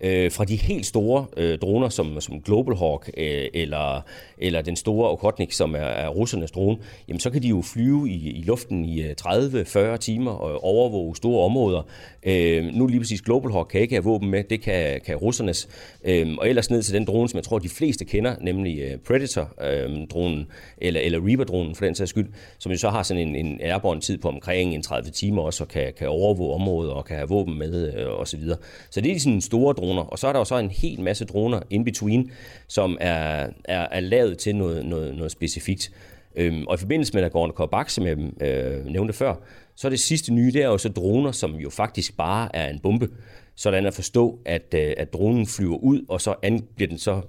Øh, 0.00 0.32
fra 0.32 0.44
de 0.44 0.56
helt 0.56 0.86
store 0.86 1.26
øh, 1.36 1.58
droner, 1.58 1.88
som, 1.88 2.20
som 2.20 2.40
Global 2.40 2.76
Hawk 2.76 3.10
øh, 3.16 3.46
eller, 3.54 4.00
eller 4.38 4.62
den 4.62 4.76
store 4.76 5.10
Okhotnik, 5.10 5.52
som 5.52 5.74
er, 5.74 5.78
er 5.78 6.08
russernes 6.08 6.50
drone, 6.50 6.78
jamen 7.08 7.20
så 7.20 7.30
kan 7.30 7.42
de 7.42 7.48
jo 7.48 7.62
flyve 7.62 8.10
i, 8.10 8.30
i 8.30 8.42
luften 8.42 8.84
i 8.84 9.02
øh, 9.02 9.14
30-40 9.20 9.96
timer 9.96 10.30
og 10.30 10.64
overvåge 10.64 11.16
store 11.16 11.44
områder. 11.44 11.82
Øh, 12.22 12.64
nu 12.64 12.86
lige 12.86 13.00
præcis 13.00 13.22
Global 13.22 13.52
Hawk 13.52 13.68
kan 13.68 13.80
ikke 13.80 13.94
have 13.94 14.04
våben 14.04 14.30
med, 14.30 14.44
det 14.44 14.62
kan, 14.62 15.00
kan 15.06 15.16
russernes. 15.16 15.68
Øh, 16.04 16.34
og 16.38 16.48
ellers 16.48 16.70
ned 16.70 16.82
til 16.82 16.94
den 16.94 17.04
drone, 17.04 17.28
som 17.28 17.36
jeg 17.36 17.44
tror, 17.44 17.58
de 17.58 17.68
fleste 17.68 18.04
kender, 18.04 18.36
nemlig 18.40 18.78
øh, 18.80 18.98
Predator-dronen, 18.98 20.38
øhm, 20.38 20.40
øh, 20.40 20.46
eller, 20.78 21.00
eller 21.00 21.28
Reaper-dronen 21.28 21.74
for 21.74 21.84
den 21.84 21.94
sags 21.94 22.10
skyld, 22.10 22.28
som 22.58 22.72
jo 22.72 22.78
så 22.78 22.90
har 22.90 23.02
sådan 23.02 23.28
en, 23.28 23.36
en 23.46 23.60
airborne 23.62 24.00
tid 24.00 24.18
på 24.18 24.28
omkring 24.28 24.74
en 24.74 24.82
30 24.82 25.10
timer 25.10 25.42
også, 25.42 25.64
og 25.64 25.68
kan, 25.76 25.92
kan 25.98 26.08
overvåge 26.08 26.54
områder 26.54 26.92
og 26.92 27.04
kan 27.04 27.16
have 27.16 27.28
våben 27.28 27.58
med 27.58 27.94
øh, 27.94 28.20
osv. 28.20 28.48
Så, 28.48 28.56
så 28.90 29.00
det 29.00 29.12
er 29.12 29.20
sådan 29.20 29.40
store 29.40 29.74
droner. 29.74 30.02
Og 30.02 30.18
så 30.18 30.28
er 30.28 30.32
der 30.32 30.40
jo 30.40 30.44
så 30.44 30.58
en 30.58 30.70
hel 30.70 31.00
masse 31.00 31.24
droner 31.24 31.60
in 31.70 31.84
between, 31.84 32.30
som 32.68 32.98
er, 33.00 33.48
er, 33.64 33.88
er 33.90 34.00
lavet 34.00 34.38
til 34.38 34.56
noget, 34.56 34.86
noget, 34.86 35.16
noget 35.16 35.32
specifikt. 35.32 35.90
Øhm, 36.36 36.66
og 36.66 36.74
i 36.74 36.78
forbindelse 36.78 37.14
med 37.14 37.22
Nagorno-Karabakh, 37.22 37.88
som 37.88 38.06
jeg 38.06 38.18
øh, 38.40 38.86
nævnte 38.86 39.12
før, 39.12 39.34
så 39.76 39.88
er 39.88 39.90
det 39.90 40.00
sidste 40.00 40.32
nye, 40.34 40.52
det 40.52 40.62
er 40.62 40.66
jo 40.66 40.78
så 40.78 40.88
droner, 40.88 41.32
som 41.32 41.54
jo 41.54 41.70
faktisk 41.70 42.16
bare 42.16 42.56
er 42.56 42.70
en 42.70 42.78
bombe. 42.78 43.08
Sådan 43.54 43.86
at 43.86 43.94
forstå, 43.94 44.38
at, 44.44 44.74
øh, 44.74 44.92
at 44.96 45.12
dronen 45.12 45.46
flyver 45.46 45.76
ud, 45.76 46.04
og 46.08 46.20
så 46.20 46.34
an, 46.42 46.64
bliver 46.76 46.88
den 46.88 46.98
så 46.98 47.20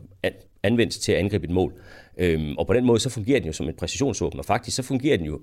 anvendt 0.64 0.94
til 0.94 1.12
at 1.12 1.18
angribe 1.18 1.46
et 1.46 1.54
mål. 1.54 1.74
Øhm, 2.20 2.58
og 2.58 2.68
på 2.68 2.74
den 2.74 2.86
måde 2.86 3.00
så 3.00 3.10
fungerer 3.10 3.40
den 3.40 3.48
jo 3.48 3.54
som 3.54 3.70
et 3.70 3.76
præcisionsvåben, 3.76 4.40
og 4.40 4.46
faktisk 4.46 4.76
så 4.76 4.84
fungerer 4.84 5.18
den 5.18 5.26
jo 5.26 5.42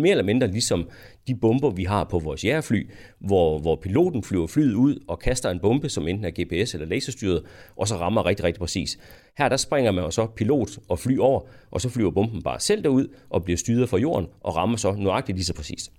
mere 0.00 0.10
eller 0.10 0.24
mindre 0.24 0.46
ligesom 0.46 0.88
de 1.26 1.34
bomber, 1.34 1.70
vi 1.70 1.84
har 1.84 2.04
på 2.04 2.18
vores 2.18 2.44
jægerfly, 2.44 2.90
hvor, 3.18 3.58
hvor 3.58 3.76
piloten 3.76 4.22
flyver 4.22 4.46
flyet 4.46 4.74
ud 4.74 5.04
og 5.08 5.18
kaster 5.18 5.50
en 5.50 5.58
bombe, 5.58 5.88
som 5.88 6.08
enten 6.08 6.24
er 6.24 6.30
GPS 6.30 6.74
eller 6.74 6.86
laserstyret, 6.86 7.42
og 7.76 7.88
så 7.88 7.96
rammer 7.96 8.26
rigtig, 8.26 8.44
rigtig 8.44 8.60
præcis. 8.60 8.98
Her 9.38 9.48
der 9.48 9.56
springer 9.56 9.92
man 9.92 10.04
jo 10.04 10.10
så 10.10 10.26
pilot 10.26 10.68
og 10.88 10.98
fly 10.98 11.18
over, 11.18 11.40
og 11.70 11.80
så 11.80 11.88
flyver 11.88 12.10
bomben 12.10 12.42
bare 12.42 12.60
selv 12.60 12.84
derud 12.84 13.08
og 13.30 13.44
bliver 13.44 13.56
styret 13.56 13.88
fra 13.88 13.98
jorden 13.98 14.28
og 14.40 14.56
rammer 14.56 14.76
så 14.76 14.92
nøjagtigt 14.92 15.36
lige 15.36 15.46
så 15.46 15.54
præcist. 15.54 15.92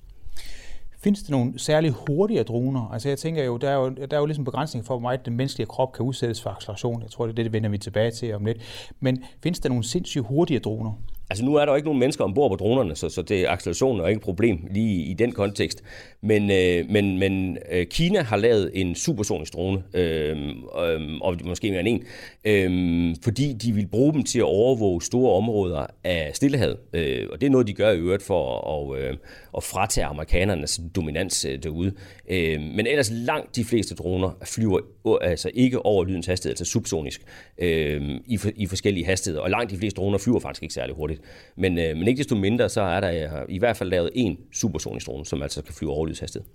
Findes 1.03 1.23
der 1.23 1.31
nogle 1.31 1.59
særligt 1.59 1.95
hurtigere 2.07 2.43
droner? 2.43 2.89
Altså 2.93 3.09
jeg 3.09 3.17
tænker 3.17 3.43
jo, 3.43 3.57
der 3.57 3.69
er 3.69 3.75
jo, 3.75 3.89
der 3.89 4.17
er 4.17 4.19
jo 4.19 4.25
ligesom 4.25 4.45
begrænsning 4.45 4.85
for, 4.85 4.93
hvor 4.93 5.01
meget 5.01 5.25
den 5.25 5.37
menneskelige 5.37 5.67
krop 5.67 5.93
kan 5.93 6.05
udsættes 6.05 6.41
for 6.41 6.49
acceleration. 6.49 7.01
Jeg 7.01 7.09
tror, 7.09 7.25
det 7.25 7.31
er 7.31 7.35
det, 7.35 7.45
det 7.45 7.53
vender 7.53 7.69
vi 7.69 7.77
tilbage 7.77 8.11
til 8.11 8.35
om 8.35 8.45
lidt. 8.45 8.57
Men 8.99 9.23
findes 9.43 9.59
der 9.59 9.69
nogle 9.69 9.83
sindssygt 9.83 10.25
hurtige 10.25 10.59
droner? 10.59 10.91
Altså 11.33 11.45
nu 11.45 11.55
er 11.55 11.65
der 11.65 11.71
jo 11.71 11.75
ikke 11.75 11.87
nogen 11.87 11.99
mennesker 11.99 12.23
ombord 12.23 12.51
på 12.51 12.55
dronerne, 12.55 12.95
så, 12.95 13.09
så 13.09 13.21
det, 13.21 13.45
accelerationen 13.47 14.01
er 14.01 14.07
ikke 14.07 14.17
et 14.17 14.23
problem 14.23 14.67
lige 14.71 15.03
i 15.03 15.13
den 15.13 15.31
kontekst. 15.31 15.83
Men, 16.21 16.51
øh, 16.51 16.89
men, 16.89 17.19
men 17.19 17.57
øh, 17.71 17.85
Kina 17.85 18.21
har 18.21 18.37
lavet 18.37 18.71
en 18.73 18.95
supersonisk 18.95 19.53
drone, 19.53 19.83
øh, 19.93 20.37
øh, 20.85 21.01
og 21.21 21.37
måske 21.45 21.71
mere 21.71 21.79
end 21.79 21.87
en, 21.87 22.03
øh, 22.45 23.15
fordi 23.23 23.53
de 23.53 23.71
vil 23.71 23.87
bruge 23.87 24.13
dem 24.13 24.23
til 24.23 24.39
at 24.39 24.43
overvåge 24.43 25.01
store 25.01 25.33
områder 25.33 25.85
af 26.03 26.31
Stillehavet. 26.33 26.77
Øh, 26.93 27.27
og 27.31 27.41
det 27.41 27.47
er 27.47 27.51
noget, 27.51 27.67
de 27.67 27.73
gør 27.73 27.91
i 27.91 27.97
øvrigt 27.97 28.23
for 28.23 28.67
at, 28.73 28.99
øh, 28.99 29.17
at 29.57 29.63
fratage 29.63 30.05
amerikanernes 30.05 30.81
dominans 30.95 31.45
øh, 31.45 31.63
derude. 31.63 31.91
Øh, 32.29 32.61
men 32.61 32.87
ellers 32.87 33.11
langt 33.11 33.55
de 33.55 33.63
fleste 33.63 33.95
droner 33.95 34.31
flyver 34.45 34.79
altså 35.21 35.51
ikke 35.53 35.85
over 35.85 36.05
lydens 36.05 36.25
hastighed, 36.25 36.51
altså 36.51 36.65
subsonisk, 36.65 37.21
øh, 37.57 38.01
i, 38.25 38.37
for, 38.37 38.49
i 38.55 38.65
forskellige 38.65 39.05
hastigheder. 39.05 39.43
Og 39.43 39.49
langt 39.49 39.71
de 39.71 39.77
fleste 39.77 39.97
droner 39.97 40.17
flyver 40.17 40.39
faktisk 40.39 40.63
ikke 40.63 40.73
særlig 40.73 40.95
hurtigt. 40.95 41.21
Men, 41.55 41.77
øh, 41.77 41.97
men 41.97 42.07
ikke 42.07 42.19
desto 42.19 42.35
mindre, 42.35 42.69
så 42.69 42.81
er 42.81 42.99
der 42.99 43.41
øh, 43.41 43.45
i 43.49 43.59
hvert 43.59 43.77
fald 43.77 43.89
lavet 43.89 44.09
en 44.13 44.37
supersonisk 44.53 45.07
drone, 45.07 45.25
som 45.25 45.41
altså 45.41 45.61
kan 45.61 45.73
flyve 45.73 45.91
overlydshastighed. 45.91 46.49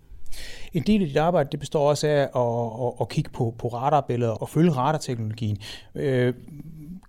En 0.74 0.82
del 0.82 1.02
af 1.02 1.06
dit 1.08 1.16
arbejde 1.16 1.48
det 1.52 1.60
består 1.60 1.88
også 1.88 2.06
af 2.06 2.12
at, 2.12 2.86
at, 2.86 2.92
at 3.00 3.08
kigge 3.08 3.30
på, 3.30 3.54
på 3.58 3.68
radarbilleder 3.68 4.32
og 4.32 4.48
følge 4.48 4.70
radarteknologien. 4.70 5.58
Øh, 5.94 6.34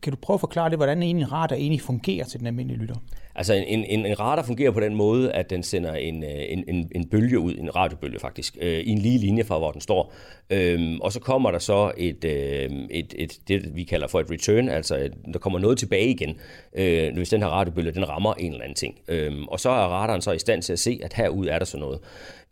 kan 0.01 0.13
du 0.13 0.17
prøve 0.21 0.35
at 0.35 0.39
forklare 0.39 0.69
det, 0.69 0.77
hvordan 0.77 1.03
en 1.03 1.31
radar 1.31 1.55
egentlig 1.55 1.81
fungerer 1.81 2.25
til 2.25 2.39
den 2.39 2.47
almindelige 2.47 2.79
lytter? 2.79 2.95
Altså 3.39 3.53
en, 3.53 3.85
en, 3.85 4.05
en 4.05 4.19
radar 4.19 4.43
fungerer 4.43 4.71
på 4.71 4.79
den 4.79 4.95
måde, 4.95 5.31
at 5.31 5.49
den 5.49 5.63
sender 5.63 5.93
en, 5.93 6.23
øh, 6.23 6.29
en, 6.29 6.63
en, 6.67 6.91
en 6.95 7.09
bølge 7.09 7.39
ud, 7.39 7.53
en 7.53 7.75
radiobølge 7.75 8.19
faktisk, 8.19 8.57
øh, 8.61 8.79
i 8.79 8.89
en 8.89 8.97
lige 8.97 9.17
linje 9.17 9.43
fra, 9.43 9.57
hvor 9.57 9.71
den 9.71 9.81
står. 9.81 10.13
Øhm, 10.49 11.01
og 11.01 11.11
så 11.11 11.19
kommer 11.19 11.51
der 11.51 11.59
så 11.59 11.91
et, 11.97 12.25
øh, 12.25 12.69
et, 12.89 13.13
et, 13.17 13.39
det, 13.47 13.75
vi 13.75 13.83
kalder 13.83 14.07
for 14.07 14.19
et 14.19 14.31
return, 14.31 14.69
altså 14.69 14.95
et, 14.95 15.13
der 15.33 15.39
kommer 15.39 15.59
noget 15.59 15.77
tilbage 15.77 16.09
igen, 16.09 16.37
øh, 16.75 17.13
hvis 17.13 17.29
den 17.29 17.41
her 17.41 17.49
radiobølge, 17.49 17.91
den 17.91 18.09
rammer 18.09 18.33
en 18.33 18.51
eller 18.51 18.63
anden 18.63 18.75
ting. 18.75 18.95
Øhm, 19.07 19.47
og 19.47 19.59
så 19.59 19.69
er 19.69 19.87
radaren 19.87 20.21
så 20.21 20.31
i 20.31 20.39
stand 20.39 20.61
til 20.61 20.73
at 20.73 20.79
se, 20.79 20.99
at 21.03 21.13
herude 21.13 21.49
er 21.49 21.59
der 21.59 21.65
så 21.65 21.77
noget. 21.77 21.99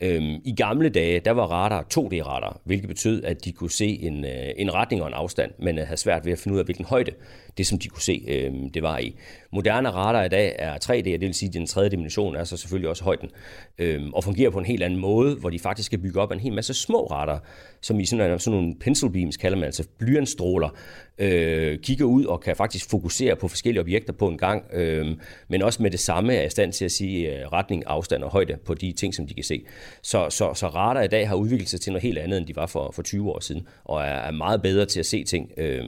Øhm, 0.01 0.41
I 0.45 0.55
gamle 0.55 0.89
dage, 0.89 1.19
der 1.19 1.31
var 1.31 1.45
radar 1.45 1.85
2D-radar, 1.93 2.61
hvilket 2.63 2.87
betød, 2.87 3.23
at 3.23 3.45
de 3.45 3.51
kunne 3.51 3.71
se 3.71 3.85
en, 3.85 4.25
øh, 4.25 4.49
en 4.57 4.73
retning 4.73 5.01
og 5.01 5.07
en 5.07 5.13
afstand, 5.13 5.51
men 5.59 5.77
øh, 5.77 5.85
havde 5.85 5.99
svært 5.99 6.25
ved 6.25 6.31
at 6.31 6.39
finde 6.39 6.53
ud 6.55 6.59
af, 6.59 6.65
hvilken 6.65 6.85
højde 6.85 7.11
det, 7.57 7.67
som 7.67 7.79
de 7.79 7.87
kunne 7.87 8.01
se, 8.01 8.23
øh, 8.27 8.53
det 8.73 8.83
var 8.83 8.97
i. 8.97 9.15
Moderne 9.51 9.89
radar 9.89 10.23
i 10.23 10.29
dag 10.29 10.55
er 10.59 10.73
3D, 10.73 10.97
og 10.97 11.03
det 11.05 11.21
vil 11.21 11.33
sige, 11.33 11.49
at 11.49 11.53
den 11.53 11.67
tredje 11.67 11.89
dimension 11.89 12.35
er 12.35 12.43
så 12.43 12.57
selvfølgelig 12.57 12.89
også 12.89 13.03
højden, 13.03 13.29
øh, 13.77 14.01
og 14.13 14.23
fungerer 14.23 14.49
på 14.49 14.59
en 14.59 14.65
helt 14.65 14.83
anden 14.83 14.99
måde, 14.99 15.35
hvor 15.35 15.49
de 15.49 15.59
faktisk 15.59 15.85
skal 15.85 15.99
bygge 15.99 16.21
op 16.21 16.31
en 16.31 16.39
hel 16.39 16.53
masse 16.53 16.73
små 16.73 17.05
radar, 17.05 17.43
som 17.81 17.99
i 17.99 18.05
sådan, 18.05 18.39
sådan 18.39 18.59
nogle 18.59 18.75
pencil 18.79 19.09
beams 19.09 19.37
kalder 19.37 19.57
man, 19.57 19.65
altså 19.65 19.87
blyantstråler, 19.97 20.69
øh, 21.17 21.79
kigger 21.79 22.05
ud 22.05 22.25
og 22.25 22.41
kan 22.41 22.55
faktisk 22.55 22.89
fokusere 22.89 23.35
på 23.35 23.47
forskellige 23.47 23.81
objekter 23.81 24.13
på 24.13 24.27
en 24.27 24.37
gang, 24.37 24.63
øh, 24.73 25.07
men 25.47 25.61
også 25.61 25.83
med 25.83 25.91
det 25.91 25.99
samme 25.99 26.33
er 26.33 26.45
i 26.45 26.49
stand 26.49 26.73
til 26.73 26.85
at 26.85 26.91
sige 26.91 27.39
øh, 27.39 27.47
retning, 27.47 27.83
afstand 27.85 28.23
og 28.23 28.31
højde 28.31 28.57
på 28.65 28.73
de 28.73 28.91
ting, 28.91 29.15
som 29.15 29.27
de 29.27 29.33
kan 29.33 29.43
se. 29.43 29.63
Så, 30.01 30.29
så, 30.29 30.53
så 30.53 30.67
radar 30.67 31.01
i 31.01 31.07
dag 31.07 31.27
har 31.27 31.35
udviklet 31.35 31.69
sig 31.69 31.81
til 31.81 31.91
noget 31.91 32.03
helt 32.03 32.17
andet, 32.17 32.37
end 32.37 32.45
de 32.47 32.55
var 32.55 32.65
for, 32.65 32.91
for 32.91 33.01
20 33.01 33.31
år 33.31 33.39
siden, 33.39 33.67
og 33.83 34.01
er, 34.01 34.05
er 34.05 34.31
meget 34.31 34.61
bedre 34.61 34.85
til 34.85 34.99
at 34.99 35.05
se 35.05 35.23
ting, 35.23 35.51
øh, 35.57 35.83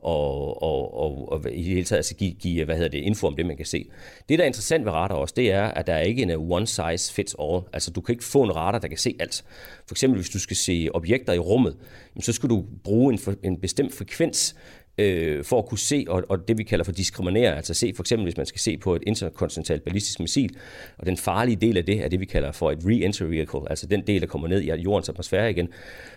og, 0.00 0.62
og, 0.62 1.00
og, 1.00 1.32
og 1.32 1.40
i 1.52 1.56
det 1.56 1.64
hele 1.64 1.84
taget 1.84 1.98
altså 1.98 2.14
give, 2.14 2.32
give 2.32 2.64
hvad 2.64 2.74
hedder 2.74 2.90
det, 2.90 2.98
info 2.98 3.26
om 3.26 3.36
det, 3.36 3.46
man 3.46 3.56
kan 3.56 3.66
se. 3.66 3.86
Det, 4.28 4.38
der 4.38 4.44
er 4.44 4.46
interessant 4.46 4.84
ved 4.84 4.92
radar 4.92 5.14
også, 5.14 5.34
det 5.36 5.52
er, 5.52 5.64
at 5.64 5.86
der 5.86 5.94
er 5.94 6.00
ikke 6.00 6.22
en 6.22 6.30
uh, 6.30 6.50
one 6.50 6.66
size 6.66 7.12
fits 7.12 7.36
all. 7.40 7.62
Altså, 7.72 7.90
du 7.90 8.00
kan 8.00 8.12
ikke 8.12 8.24
få 8.24 8.42
en 8.42 8.56
radar, 8.56 8.78
der 8.78 8.88
kan 8.88 8.98
se 8.98 9.16
alt. 9.20 9.44
For 9.86 9.94
eksempel, 9.94 10.20
hvis 10.20 10.30
du 10.30 10.38
skal 10.38 10.56
se 10.56 10.88
objekter 10.94 11.32
i 11.32 11.38
rummet, 11.38 11.76
så 12.20 12.32
skal 12.32 12.48
du 12.48 12.64
bruge 12.84 13.12
en, 13.12 13.20
en 13.42 13.60
bestemt 13.60 13.94
frekvens, 13.94 14.56
øh, 14.98 15.44
for 15.44 15.58
at 15.58 15.66
kunne 15.66 15.78
se, 15.78 16.04
og, 16.08 16.24
og 16.28 16.48
det 16.48 16.58
vi 16.58 16.62
kalder 16.62 16.84
for 16.84 16.92
diskriminere, 16.92 17.56
altså 17.56 17.74
se 17.74 17.92
for 17.96 18.02
eksempel, 18.02 18.24
hvis 18.24 18.36
man 18.36 18.46
skal 18.46 18.60
se 18.60 18.76
på 18.76 18.94
et 18.94 19.02
interkontinentalt 19.06 19.84
ballistisk 19.84 20.20
missil, 20.20 20.56
og 20.98 21.06
den 21.06 21.16
farlige 21.16 21.56
del 21.56 21.76
af 21.76 21.84
det 21.84 22.04
er 22.04 22.08
det, 22.08 22.20
vi 22.20 22.24
kalder 22.24 22.52
for 22.52 22.70
et 22.70 22.78
re-entry 22.78 23.24
vehicle, 23.24 23.60
altså 23.70 23.86
den 23.86 24.06
del, 24.06 24.20
der 24.20 24.26
kommer 24.26 24.48
ned 24.48 24.60
i 24.62 24.70
jordens 24.70 25.08
atmosfære 25.08 25.50
igen. 25.50 25.68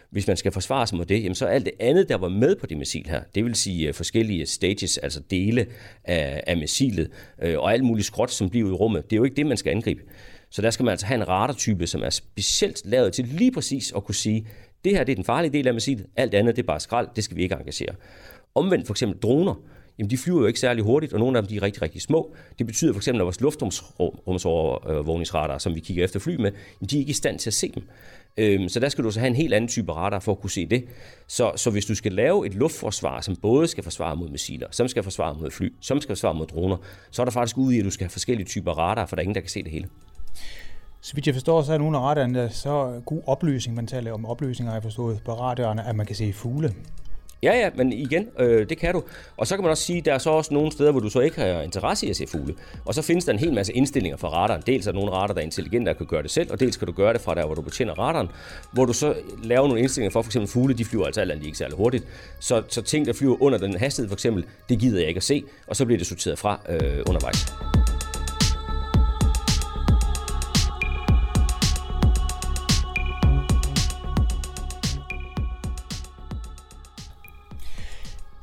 Hvis 0.10 0.28
man 0.28 0.38
skal 0.38 0.52
forsvare 0.52 0.88
sig 0.88 0.98
mod 0.98 1.06
det, 1.06 1.24
jamen 1.24 1.36
så 1.36 1.46
alt 1.46 1.66
det 1.66 1.74
andet, 1.80 2.10
der 2.10 2.18
var 2.18 2.30
med 2.30 2.56
på 2.56 2.66
det 2.66 2.78
missil 2.78 3.08
her, 3.08 3.22
det 3.36 3.46
vil 3.46 3.56
sige 3.56 3.88
øh, 3.88 3.94
forskellige 3.94 4.46
stages, 4.46 4.98
altså 4.98 5.20
dele 5.32 5.66
af, 6.04 6.44
af 6.48 6.58
missilet, 6.58 7.10
øh, 7.42 7.60
og 7.60 7.74
alt 7.74 7.84
muligt 7.84 8.08
skråt, 8.08 8.32
som 8.32 8.50
bliver 8.50 8.70
i 8.70 8.72
rummet, 8.72 9.04
det 9.04 9.14
er 9.14 9.18
jo 9.18 9.24
ikke 9.24 9.36
det, 9.36 9.46
man 9.46 9.58
skal 9.58 9.72
angribe. 9.72 10.02
Så 10.50 10.62
der 10.62 10.70
skal 10.70 10.84
man 10.84 10.92
altså 10.92 11.06
have 11.06 11.22
en 11.22 11.28
radartype, 11.28 11.88
som 11.88 12.04
er 12.04 12.10
specielt 12.10 12.82
lavet 12.86 13.14
til 13.14 13.26
lige 13.26 13.52
præcis 13.52 13.94
at 13.96 14.04
kunne 14.04 14.16
sige, 14.16 14.48
det 14.86 14.92
her 14.98 15.04
det 15.04 15.12
er 15.12 15.16
den 15.16 15.24
farlige 15.24 15.54
del 15.54 15.68
af 15.68 15.74
missilet, 15.74 16.06
alt 16.16 16.34
andet 16.34 16.56
det 16.56 16.62
er 16.62 16.68
bare 16.68 16.80
skrald, 16.80 17.08
det 17.16 17.24
skal 17.24 17.38
vi 17.38 17.44
ikke 17.44 17.56
engagere. 17.56 17.96
Omvendt 18.58 18.88
for 18.88 18.94
eksempel 18.94 19.20
droner, 19.20 19.54
jamen 20.00 20.10
de 20.10 20.18
flyver 20.18 20.40
jo 20.40 20.46
ikke 20.46 20.60
særlig 20.60 20.84
hurtigt, 20.84 21.14
og 21.14 21.20
nogle 21.20 21.38
af 21.38 21.44
dem 21.44 21.50
de 21.50 21.58
er 21.58 21.62
rigtig, 21.62 21.82
rigtig 21.82 22.02
små. 22.02 22.36
Det 22.58 22.66
betyder 22.66 22.94
for 22.94 23.00
eksempel, 23.00 23.22
at 23.22 23.26
vores 23.26 23.42
luftrumsovervågningsradar, 23.42 25.54
øh, 25.54 25.60
som 25.60 25.76
vi 25.76 25.80
kigger 25.80 26.04
efter 26.04 26.20
fly 26.20 26.36
med, 26.36 26.52
de 26.90 26.96
er 26.96 27.00
ikke 27.00 27.10
i 27.10 27.14
stand 27.14 27.40
til 27.40 27.50
at 27.50 27.54
se 27.54 27.72
dem. 27.76 27.84
Øhm, 28.38 28.70
så 28.70 28.80
der 28.80 28.90
skal 28.90 29.04
du 29.04 29.12
så 29.12 29.20
have 29.20 29.28
en 29.28 29.36
helt 29.36 29.54
anden 29.54 29.68
type 29.68 29.92
radar 29.92 30.20
for 30.20 30.32
at 30.32 30.40
kunne 30.40 30.52
se 30.52 30.66
det. 30.66 30.86
Så, 31.28 31.52
så 31.56 31.70
hvis 31.70 31.86
du 31.86 31.96
skal 31.96 32.12
lave 32.12 32.46
et 32.46 32.54
luftforsvar, 32.54 33.22
som 33.22 33.36
både 33.36 33.68
skal 33.68 33.84
forsvare 33.84 34.16
mod 34.16 34.30
missiler, 34.30 34.68
som 34.72 34.88
skal 34.88 35.04
forsvare 35.04 35.36
mod 35.42 35.52
fly, 35.52 35.74
som 35.82 36.02
skal 36.02 36.16
forsvare 36.16 36.34
mod 36.34 36.48
droner, 36.48 36.78
så 37.12 37.22
er 37.22 37.26
der 37.26 37.32
faktisk 37.32 37.58
ude 37.58 37.76
i, 37.76 37.80
at 37.80 37.86
du 37.86 37.92
skal 37.92 38.04
have 38.04 38.12
forskellige 38.12 38.48
typer 38.48 38.72
radar, 38.72 39.06
for 39.06 39.16
der 39.16 39.22
er 39.22 39.24
ingen, 39.24 39.36
der 39.36 39.42
kan 39.42 39.50
se 39.50 39.64
det 39.64 39.72
hele. 39.72 39.88
Så 41.02 41.16
vidt 41.16 41.28
jeg 41.28 41.36
forstår, 41.36 41.62
så 41.62 41.74
er 41.74 41.78
nogle 41.78 41.98
af 41.98 42.02
radarerne 42.02 42.50
så 42.50 43.02
god 43.06 43.22
opløsning. 43.28 43.76
Man 43.76 43.88
taler 43.88 44.14
om 44.14 44.26
opløsninger, 44.26 44.74
jeg 44.74 44.84
forstået, 44.84 45.22
på 45.26 45.34
radarerne, 45.34 45.88
at 45.88 45.96
man 45.96 46.06
kan 46.06 46.16
se 46.16 46.34
fugle. 46.34 46.74
Ja, 47.44 47.60
ja, 47.60 47.70
men 47.76 47.94
igen, 47.94 48.28
øh, 48.40 48.70
det 48.70 48.78
kan 48.78 48.94
du. 48.94 49.04
Og 49.38 49.48
så 49.48 49.56
kan 49.56 49.64
man 49.64 49.72
også 49.72 49.84
sige, 49.84 50.00
at 50.00 50.06
der 50.06 50.14
er 50.14 50.18
så 50.18 50.30
også 50.30 50.54
nogle 50.54 50.72
steder, 50.72 50.92
hvor 50.92 51.00
du 51.00 51.10
så 51.10 51.20
ikke 51.20 51.42
har 51.42 51.62
interesse 51.62 52.08
i 52.08 52.10
at 52.10 52.16
se 52.16 52.28
fugle. 52.28 52.56
Og 52.86 52.94
så 52.94 53.02
findes 53.02 53.26
der 53.26 53.34
en 53.34 53.40
hel 53.40 53.54
masse 53.54 53.74
indstillinger 53.74 54.18
for 54.18 54.28
radaren. 54.28 54.64
Dels 54.68 54.88
er 54.88 54.92
der 54.92 55.00
nogle 55.00 55.12
radar, 55.12 55.34
der 55.34 55.42
er 55.42 55.46
intelligente, 55.46 55.92
der 55.92 55.98
kan 55.98 56.06
gøre 56.06 56.24
det 56.24 56.32
selv, 56.32 56.52
og 56.52 56.60
dels 56.60 56.78
kan 56.78 56.86
du 56.86 56.92
gøre 56.92 57.14
det 57.14 57.22
fra 57.22 57.36
der, 57.36 57.46
hvor 57.46 57.56
du 57.56 57.62
betjener 57.62 57.94
radaren, 57.94 58.28
hvor 58.72 58.86
du 58.86 58.94
så 58.94 59.14
laver 59.44 59.68
nogle 59.68 59.82
indstillinger 59.82 60.12
for, 60.12 60.22
for 60.22 60.28
eksempel 60.28 60.50
fugle, 60.50 60.74
de 60.74 60.86
flyver 60.86 61.06
altså 61.06 61.22
alt 61.22 61.46
ikke 61.46 61.58
særlig 61.58 61.78
hurtigt. 61.78 62.04
Så, 62.40 62.64
så 62.68 62.82
ting, 62.82 63.06
der 63.06 63.14
flyver 63.14 63.42
under 63.42 63.58
den 63.58 63.78
hastighed 63.78 64.10
for 64.10 64.16
eksempel, 64.16 64.46
det 64.70 64.80
gider 64.80 65.00
jeg 65.00 65.08
ikke 65.08 65.18
at 65.18 65.24
se, 65.24 65.44
og 65.68 65.76
så 65.76 65.86
bliver 65.86 65.98
det 65.98 66.08
sorteret 66.08 66.40
fra 66.40 66.60
øh, 66.70 67.04
undervejs. 67.08 67.77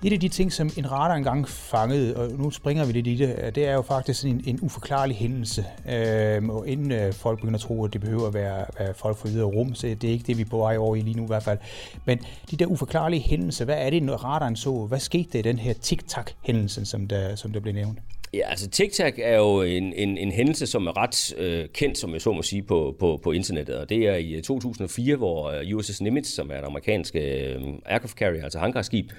Et 0.04 0.12
af 0.12 0.20
de 0.20 0.28
ting, 0.28 0.52
som 0.52 0.70
en 0.76 0.92
radar 0.92 1.14
engang 1.14 1.48
fangede, 1.48 2.16
og 2.16 2.30
nu 2.38 2.50
springer 2.50 2.84
vi 2.84 2.92
lidt 2.92 3.06
i 3.06 3.16
det, 3.16 3.36
øh, 3.42 3.54
det 3.54 3.68
er 3.68 3.72
jo 3.72 3.82
faktisk 3.82 4.24
en, 4.24 4.42
en 4.46 4.58
uforklarlig 4.62 5.16
hændelse. 5.16 5.64
Øhm, 5.88 6.50
og 6.50 6.68
inden 6.68 6.92
øh, 6.92 7.12
folk 7.12 7.38
begynder 7.38 7.54
at 7.54 7.60
tro, 7.60 7.84
at 7.84 7.92
det 7.92 8.00
behøver 8.00 8.26
at 8.26 8.34
være, 8.34 8.64
være 8.78 8.94
folk 8.94 9.16
fra 9.16 9.28
videre 9.28 9.46
rum, 9.46 9.74
så 9.74 9.86
det 9.86 10.04
er 10.04 10.12
ikke 10.12 10.24
det, 10.26 10.36
vi 10.36 10.42
er 10.42 10.46
på 10.46 10.58
vej 10.58 10.76
over 10.76 10.96
i 10.96 11.00
lige 11.00 11.16
nu 11.16 11.22
i 11.22 11.26
hvert 11.26 11.42
fald. 11.42 11.58
Men 12.04 12.18
de 12.50 12.56
der 12.56 12.66
uforklarlige 12.66 13.20
hændelser, 13.20 13.64
hvad 13.64 13.76
er 13.78 13.90
det, 13.90 14.02
når 14.02 14.16
radaren 14.16 14.56
så? 14.56 14.86
Hvad 14.86 15.00
skete 15.00 15.28
der 15.32 15.38
i 15.38 15.42
den 15.42 15.58
her 15.58 15.72
tic-tac-hændelse, 15.72 16.84
som 16.84 17.08
der, 17.08 17.36
som 17.36 17.52
der 17.52 17.60
blev 17.60 17.74
nævnt? 17.74 17.98
Ja, 18.34 18.48
altså 18.50 18.70
TikTok 18.70 19.12
er 19.18 19.36
jo 19.36 19.62
en, 19.62 19.92
en, 19.92 20.18
en 20.18 20.32
hændelse, 20.32 20.66
som 20.66 20.86
er 20.86 20.96
ret 20.96 21.34
øh, 21.38 21.68
kendt, 21.68 21.98
som 21.98 22.12
jeg 22.12 22.20
så 22.20 22.32
må 22.32 22.42
sige, 22.42 22.62
på, 22.62 22.96
på, 22.98 23.20
på 23.22 23.32
internettet. 23.32 23.76
Og 23.76 23.88
det 23.88 23.98
er 23.98 24.14
i 24.14 24.32
øh, 24.32 24.42
2004, 24.42 25.16
hvor 25.16 25.50
øh, 25.50 25.76
USS 25.76 26.00
Nimitz, 26.00 26.28
som 26.28 26.50
er 26.50 26.58
et 26.58 26.64
amerikansk 26.64 27.16
øh, 27.16 27.62
aircraft 27.86 28.16
carrier, 28.16 28.44
altså 28.44 28.58
hangarskib, 28.58 29.10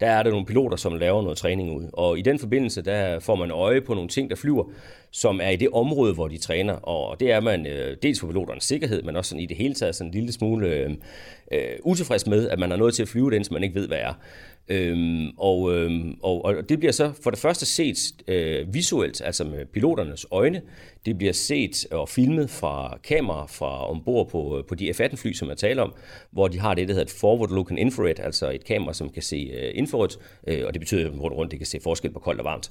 der 0.00 0.06
er 0.06 0.22
der 0.22 0.30
nogle 0.30 0.46
piloter, 0.46 0.76
som 0.76 0.94
laver 0.94 1.22
noget 1.22 1.38
træning 1.38 1.76
ud. 1.76 1.84
Og 1.92 2.18
i 2.18 2.22
den 2.22 2.38
forbindelse, 2.38 2.82
der 2.82 3.20
får 3.20 3.34
man 3.34 3.50
øje 3.50 3.80
på 3.80 3.94
nogle 3.94 4.08
ting, 4.08 4.30
der 4.30 4.36
flyver, 4.36 4.64
som 5.10 5.40
er 5.42 5.48
i 5.48 5.56
det 5.56 5.68
område, 5.72 6.14
hvor 6.14 6.28
de 6.28 6.38
træner. 6.38 6.74
Og 6.74 7.20
det 7.20 7.32
er 7.32 7.40
man 7.40 7.66
øh, 7.66 7.96
dels 8.02 8.20
for 8.20 8.26
piloternes 8.26 8.64
sikkerhed, 8.64 9.02
men 9.02 9.16
også 9.16 9.28
sådan 9.28 9.42
i 9.42 9.46
det 9.46 9.56
hele 9.56 9.74
taget 9.74 9.94
sådan 9.94 10.08
en 10.08 10.14
lille 10.14 10.32
smule 10.32 10.68
øh, 10.68 10.90
øh 11.52 11.60
utilfreds 11.82 12.26
med, 12.26 12.48
at 12.48 12.58
man 12.58 12.70
har 12.70 12.76
noget 12.76 12.94
til 12.94 13.02
at 13.02 13.08
flyve 13.08 13.30
den, 13.30 13.44
som 13.44 13.54
man 13.54 13.62
ikke 13.62 13.74
ved, 13.74 13.88
hvad 13.88 13.98
er. 13.98 14.14
Øhm, 14.68 15.30
og, 15.36 15.72
øhm, 15.72 16.14
og, 16.22 16.44
og 16.44 16.68
det 16.68 16.78
bliver 16.78 16.92
så 16.92 17.12
for 17.22 17.30
det 17.30 17.38
første 17.38 17.66
set 17.66 17.98
øh, 18.28 18.74
visuelt, 18.74 19.20
altså 19.20 19.44
med 19.44 19.66
piloternes 19.66 20.26
øjne. 20.30 20.62
Det 21.06 21.18
bliver 21.18 21.32
set 21.32 21.86
og 21.90 22.08
filmet 22.08 22.50
fra 22.50 22.98
kamera 23.04 23.46
fra 23.46 23.90
ombord 23.90 24.30
på, 24.30 24.58
øh, 24.58 24.64
på 24.64 24.74
de 24.74 24.94
F-18-fly, 24.94 25.32
som 25.32 25.48
jeg 25.48 25.56
taler 25.56 25.82
om, 25.82 25.94
hvor 26.30 26.48
de 26.48 26.60
har 26.60 26.74
det, 26.74 26.88
der 26.88 26.94
hedder 26.94 27.06
et 27.06 27.24
forward-looking 27.24 27.80
infrared, 27.80 28.20
altså 28.20 28.50
et 28.50 28.64
kamera, 28.64 28.94
som 28.94 29.10
kan 29.10 29.22
se 29.22 29.50
øh, 29.54 29.72
infrarødt, 29.74 30.18
øh, 30.46 30.66
og 30.66 30.74
det 30.74 30.80
betyder 30.80 31.10
rundt 31.10 31.36
rundt, 31.36 31.50
det 31.50 31.58
kan 31.58 31.66
se 31.66 31.80
forskel 31.82 32.10
på 32.10 32.18
koldt 32.18 32.40
og 32.40 32.44
varmt. 32.44 32.70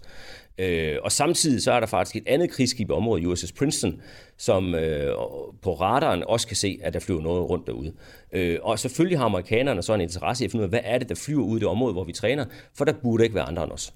Øh, 0.58 0.98
og 1.03 1.12
samtidig 1.12 1.62
så 1.62 1.72
er 1.72 1.79
der 1.79 1.88
faktisk 1.88 2.15
et 2.15 2.24
andet 2.27 2.50
krigsskib 2.51 2.89
i 2.89 2.93
området, 2.93 3.25
USS 3.25 3.51
Princeton, 3.51 4.01
som 4.38 4.75
øh, 4.75 5.15
på 5.62 5.74
radaren 5.74 6.24
også 6.27 6.48
kan 6.48 6.55
se, 6.55 6.79
at 6.84 6.93
der 6.93 7.00
flyver 7.00 7.22
noget 7.22 7.50
rundt 7.50 7.67
derude. 7.67 7.93
Øh, 8.31 8.60
og 8.62 8.79
selvfølgelig 8.79 9.17
har 9.17 9.25
amerikanerne 9.25 9.81
så 9.81 9.93
en 9.93 10.01
interesse 10.01 10.43
i 10.43 10.46
at 10.46 10.51
finde 10.51 10.62
ud 10.62 10.65
af, 10.65 10.70
hvad 10.70 10.79
er 10.84 10.98
det, 10.98 11.10
der 11.10 11.15
flyver 11.15 11.43
ud 11.43 11.58
i 11.58 11.60
det 11.60 11.67
område, 11.67 11.93
hvor 11.93 12.03
vi 12.03 12.13
træner, 12.13 12.46
for 12.74 12.86
der 12.86 12.93
burde 13.03 13.24
ikke 13.24 13.36
være 13.36 13.48
andre 13.48 13.63
end 13.63 13.72
os. 13.72 13.93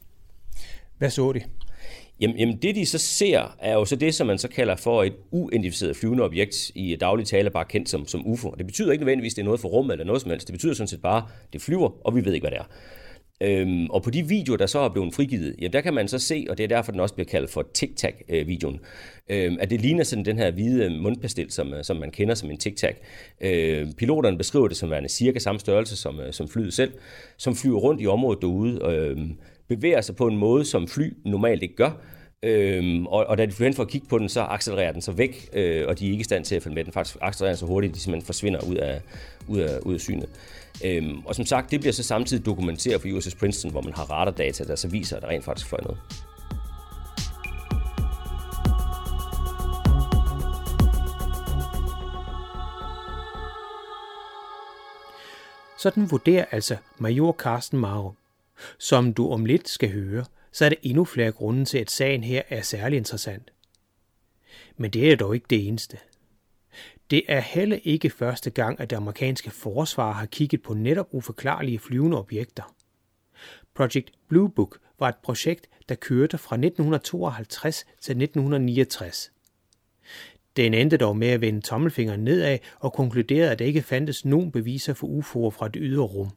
Hvad 0.97 1.09
så 1.09 1.31
de? 1.31 1.41
Jamen, 2.19 2.37
jamen 2.37 2.57
det 2.57 2.75
de 2.75 2.85
så 2.85 2.97
ser, 2.97 3.55
er 3.59 3.73
jo 3.73 3.85
så 3.85 3.95
det, 3.95 4.15
som 4.15 4.27
man 4.27 4.37
så 4.37 4.47
kalder 4.47 4.75
for 4.75 5.03
et 5.03 5.13
uidentificeret 5.31 5.97
flyvende 5.97 6.23
objekt, 6.23 6.71
i 6.75 6.95
daglig 6.95 7.25
tale 7.25 7.49
bare 7.49 7.65
kendt 7.65 7.89
som, 7.89 8.07
som 8.07 8.27
UFO. 8.27 8.55
Det 8.57 8.65
betyder 8.65 8.91
ikke 8.91 9.03
nødvendigvis, 9.03 9.33
at 9.33 9.35
det 9.35 9.41
er 9.41 9.45
noget 9.45 9.59
for 9.59 9.67
rummet 9.67 9.93
eller 9.93 10.05
noget 10.05 10.21
som 10.21 10.31
helst. 10.31 10.47
Det 10.47 10.53
betyder 10.53 10.73
sådan 10.73 10.87
set 10.87 11.01
bare, 11.01 11.17
at 11.17 11.53
det 11.53 11.61
flyver, 11.61 11.89
og 12.07 12.15
vi 12.15 12.25
ved 12.25 12.33
ikke, 12.33 12.43
hvad 12.43 12.51
det 12.51 12.59
er. 12.59 12.63
Øhm, 13.41 13.89
og 13.89 14.03
på 14.03 14.09
de 14.09 14.27
videoer, 14.27 14.57
der 14.57 14.65
så 14.65 14.79
er 14.79 14.89
blevet 14.89 15.13
frigivet, 15.13 15.55
ja, 15.61 15.67
der 15.67 15.81
kan 15.81 15.93
man 15.93 16.07
så 16.07 16.19
se, 16.19 16.45
og 16.49 16.57
det 16.57 16.63
er 16.63 16.67
derfor, 16.67 16.91
den 16.91 17.01
også 17.01 17.15
bliver 17.15 17.27
kaldt 17.27 17.49
for 17.49 17.67
tic-tac-videoen, 17.73 18.79
øh, 19.29 19.45
øhm, 19.45 19.57
at 19.59 19.69
det 19.69 19.81
ligner 19.81 20.03
sådan 20.03 20.25
den 20.25 20.37
her 20.37 20.51
hvide 20.51 20.85
øh, 20.85 20.91
mundpastil, 20.91 21.51
som, 21.51 21.73
øh, 21.73 21.83
som 21.83 21.97
man 21.97 22.11
kender 22.11 22.35
som 22.35 22.51
en 22.51 22.57
tic-tac. 22.57 22.95
Øhm, 23.41 23.93
piloterne 23.93 24.37
beskriver 24.37 24.67
det 24.67 24.77
som 24.77 24.91
værende 24.91 25.09
cirka 25.09 25.39
samme 25.39 25.59
størrelse 25.59 25.97
som, 25.97 26.19
som 26.31 26.47
flyet 26.47 26.73
selv, 26.73 26.93
som 27.37 27.55
flyver 27.55 27.79
rundt 27.79 28.01
i 28.01 28.07
området 28.07 28.41
derude, 28.41 28.85
øhm, 28.85 29.37
bevæger 29.67 30.01
sig 30.01 30.15
på 30.15 30.27
en 30.27 30.37
måde, 30.37 30.65
som 30.65 30.87
fly 30.87 31.13
normalt 31.25 31.63
ikke 31.63 31.75
gør, 31.75 32.01
Øhm, 32.43 33.07
og, 33.07 33.25
og 33.25 33.37
da 33.37 33.45
de 33.45 33.51
flyver 33.51 33.67
hen 33.67 33.75
for 33.75 33.83
at 33.83 33.89
kigge 33.89 34.07
på 34.07 34.17
den, 34.17 34.29
så 34.29 34.41
accelererer 34.41 34.91
den 34.91 35.01
så 35.01 35.11
væk, 35.11 35.49
øh, 35.53 35.87
og 35.87 35.99
de 35.99 36.07
er 36.07 36.11
ikke 36.11 36.21
i 36.21 36.23
stand 36.23 36.45
til 36.45 36.55
at 36.55 36.63
følge 36.63 36.75
med 36.75 36.83
den. 36.83 36.93
Faktisk 36.93 37.17
accelererer 37.21 37.53
den 37.53 37.59
så 37.59 37.65
hurtigt, 37.65 37.91
at 37.91 37.95
de 37.95 37.99
simpelthen 37.99 38.25
forsvinder 38.25 38.59
ud 38.69 38.75
af, 38.75 39.01
ud 39.47 39.59
af, 39.59 39.79
ud 39.79 39.93
af 39.93 39.99
synet. 39.99 40.29
Øhm, 40.85 41.25
og 41.25 41.35
som 41.35 41.45
sagt, 41.45 41.71
det 41.71 41.79
bliver 41.79 41.93
så 41.93 42.03
samtidig 42.03 42.45
dokumenteret 42.45 43.01
for 43.01 43.07
USS 43.17 43.35
Princeton, 43.35 43.71
hvor 43.71 43.81
man 43.81 43.93
har 43.93 44.03
radardata, 44.03 44.63
der 44.63 44.75
så 44.75 44.87
viser, 44.87 45.15
at 45.15 45.21
der 45.21 45.29
rent 45.29 45.45
faktisk 45.45 45.67
fløj 45.67 45.81
noget. 45.83 45.99
Sådan 55.77 56.11
vurderer 56.11 56.45
altså 56.51 56.77
major 56.97 57.35
Carsten 57.39 57.79
Maro. 57.79 58.13
Som 58.79 59.13
du 59.13 59.31
om 59.31 59.45
lidt 59.45 59.69
skal 59.69 59.91
høre, 59.91 60.25
så 60.55 60.65
er 60.65 60.69
der 60.69 60.75
endnu 60.81 61.05
flere 61.05 61.31
grunde 61.31 61.65
til, 61.65 61.77
at 61.77 61.91
sagen 61.91 62.23
her 62.23 62.41
er 62.49 62.61
særlig 62.61 62.97
interessant. 62.97 63.51
Men 64.77 64.91
det 64.91 65.11
er 65.11 65.15
dog 65.15 65.35
ikke 65.35 65.47
det 65.49 65.67
eneste. 65.67 65.97
Det 67.09 67.23
er 67.27 67.39
heller 67.39 67.79
ikke 67.83 68.09
første 68.09 68.49
gang, 68.49 68.79
at 68.79 68.89
det 68.89 68.95
amerikanske 68.95 69.51
forsvar 69.51 70.11
har 70.11 70.25
kigget 70.25 70.61
på 70.61 70.73
netop 70.73 71.07
uforklarlige 71.11 71.79
flyvende 71.79 72.17
objekter. 72.17 72.75
Project 73.73 74.11
Blue 74.27 74.49
Book 74.49 74.79
var 74.99 75.09
et 75.09 75.17
projekt, 75.23 75.69
der 75.89 75.95
kørte 75.95 76.37
fra 76.37 76.55
1952 76.55 77.85
til 78.01 78.21
1969. 78.21 79.31
Den 80.55 80.73
endte 80.73 80.97
dog 80.97 81.17
med 81.17 81.27
at 81.27 81.41
vende 81.41 81.61
tommelfingeren 81.61 82.23
nedad 82.23 82.59
og 82.79 82.93
konkluderede, 82.93 83.51
at 83.51 83.59
der 83.59 83.65
ikke 83.65 83.81
fandtes 83.81 84.25
nogen 84.25 84.51
beviser 84.51 84.93
for 84.93 85.07
UFO'er 85.07 85.57
fra 85.57 85.67
det 85.67 85.81
ydre 85.85 86.03
rum. 86.03 86.31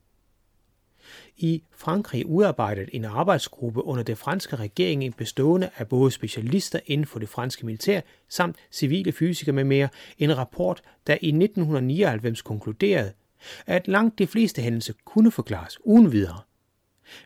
I 1.41 1.63
Frankrig 1.77 2.27
udarbejdet 2.27 2.89
en 2.93 3.05
arbejdsgruppe 3.05 3.85
under 3.85 4.03
det 4.03 4.19
franske 4.19 4.57
regering 4.57 5.17
bestående 5.17 5.71
af 5.77 5.89
både 5.89 6.11
specialister 6.11 6.81
inden 6.87 7.07
for 7.07 7.19
det 7.19 7.29
franske 7.29 7.67
militær 7.67 8.01
samt 8.29 8.57
civile 8.71 9.13
fysikere 9.13 9.53
med 9.53 9.65
mere 9.65 9.89
en 10.19 10.39
rapport, 10.39 10.83
der 11.07 11.13
i 11.13 11.29
1999 11.29 12.43
konkluderede, 12.43 13.13
at 13.67 13.89
langt 13.89 14.19
de 14.19 14.27
fleste 14.27 14.63
hændelser 14.63 14.93
kunne 15.05 15.31
forklares 15.31 15.79
uden 15.85 16.13
videre. 16.13 16.41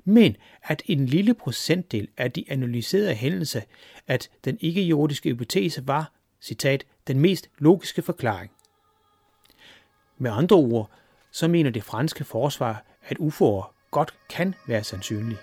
Men 0.04 0.36
at 0.62 0.82
en 0.86 1.06
lille 1.06 1.34
procentdel 1.34 2.08
af 2.16 2.32
de 2.32 2.44
analyserede 2.48 3.14
hændelser, 3.14 3.60
at 4.06 4.30
den 4.44 4.58
ikke-jordiske 4.60 5.28
hypotese 5.28 5.86
var, 5.86 6.12
citat, 6.40 6.86
den 7.06 7.20
mest 7.20 7.50
logiske 7.58 8.02
forklaring. 8.02 8.50
Med 10.18 10.30
andre 10.30 10.56
ord, 10.56 10.90
så 11.30 11.48
mener 11.48 11.70
det 11.70 11.84
franske 11.84 12.24
forsvar, 12.24 12.84
at 13.02 13.16
UFO'er 13.16 13.81
godt 13.92 14.14
kan 14.28 14.54
være 14.66 14.84
sandsynlig. 14.84 15.38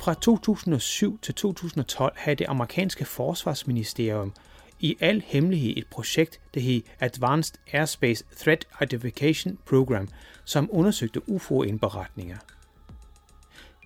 Fra 0.00 0.14
2007 0.14 1.18
til 1.18 1.34
2012 1.34 2.12
havde 2.16 2.36
det 2.36 2.46
amerikanske 2.48 3.04
forsvarsministerium 3.04 4.32
i 4.80 4.96
al 5.00 5.22
hemmelighed 5.26 5.76
et 5.76 5.86
projekt, 5.86 6.40
der 6.54 6.60
hed 6.60 6.82
Advanced 7.00 7.54
Airspace 7.72 8.24
Threat 8.36 8.66
Identification 8.82 9.58
Program, 9.66 10.08
som 10.44 10.68
undersøgte 10.72 11.28
UFO-indberetninger. 11.28 12.36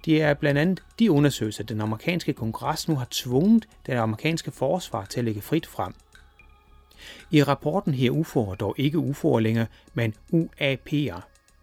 Det 0.04 0.22
er 0.22 0.34
blandt 0.34 0.60
andet 0.60 0.82
de 0.98 1.10
undersøgelser, 1.10 1.64
den 1.64 1.80
amerikanske 1.80 2.32
kongres 2.32 2.88
nu 2.88 2.96
har 2.96 3.06
tvunget 3.10 3.68
det 3.86 3.92
amerikanske 3.92 4.50
forsvar 4.50 5.04
til 5.04 5.20
at 5.20 5.24
lægge 5.24 5.40
frit 5.40 5.66
frem– 5.66 5.94
i 7.30 7.42
rapporten 7.42 7.94
her 7.94 8.10
UFO'er 8.10 8.54
dog 8.54 8.74
ikke 8.78 8.98
UFO'er 8.98 9.38
længere, 9.38 9.66
men 9.94 10.14
UAP'er. 10.32 11.20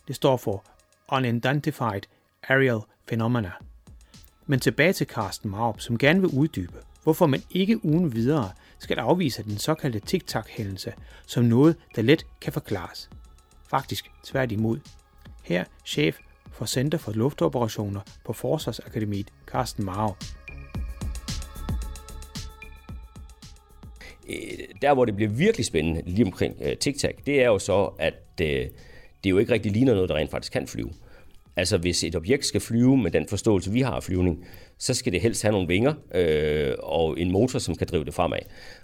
Det 0.08 0.16
står 0.16 0.38
for 0.38 0.66
Unidentified 1.12 2.02
Aerial 2.50 2.80
Phenomena. 3.08 3.52
Men 4.46 4.60
tilbage 4.60 4.94
til 4.94 5.08
Carsten 5.08 5.50
Marup, 5.52 5.82
som 5.82 5.98
gerne 5.98 6.22
vil 6.22 6.30
uddybe, 6.30 6.78
hvorfor 7.04 7.26
man 7.26 7.42
ikke 7.50 7.86
uden 7.86 8.14
videre 8.14 8.52
skal 8.80 9.00
afvise 9.00 9.44
den 9.44 9.58
såkaldte 9.58 10.00
TikTok-hændelse 10.00 10.94
som 11.28 11.44
noget, 11.44 11.76
der 11.96 12.02
let 12.02 12.26
kan 12.42 12.54
forklares. 12.54 13.10
Faktisk 13.70 14.12
tværtimod. 14.24 14.80
Her 15.44 15.64
chef 15.86 16.18
for 16.52 16.66
Center 16.66 16.98
for 16.98 17.12
Luftoperationer 17.12 18.02
på 18.26 18.34
Forsvarsakademiet, 18.34 19.34
Carsten 19.46 19.86
Marup. 19.86 20.18
Øh, 24.30 24.36
der, 24.82 24.94
hvor 24.94 25.06
det 25.06 25.16
bliver 25.16 25.32
virkelig 25.32 25.66
spændende 25.66 26.02
lige 26.06 26.26
omkring 26.26 26.56
øh, 26.62 26.78
TikTok, 26.78 27.14
det 27.26 27.42
er 27.42 27.48
jo 27.48 27.60
så, 27.60 27.90
at 28.00 28.42
øh, 28.42 28.66
det 29.24 29.30
jo 29.30 29.38
ikke 29.38 29.54
rigtig 29.54 29.72
ligner 29.72 29.94
noget, 29.94 30.10
der 30.10 30.16
rent 30.16 30.32
faktisk 30.32 30.54
kan 30.54 30.68
flyve. 30.68 30.90
Altså 31.58 31.78
hvis 31.78 32.04
et 32.04 32.16
objekt 32.16 32.46
skal 32.46 32.62
flyve 32.62 32.98
med 32.98 33.12
den 33.12 33.28
forståelse, 33.28 33.72
vi 33.72 33.82
har 33.82 33.92
af 33.92 34.04
flyvning, 34.04 34.46
så 34.78 34.94
skal 34.94 35.14
det 35.14 35.22
helst 35.22 35.42
have 35.42 35.52
nogle 35.52 35.68
vinger 35.68 35.94
øh, 36.16 36.74
og 36.80 37.20
en 37.20 37.32
motor, 37.32 37.60
som 37.60 37.76
kan 37.76 37.88
drive 37.88 38.06
det 38.06 38.14
fremad. 38.14 38.40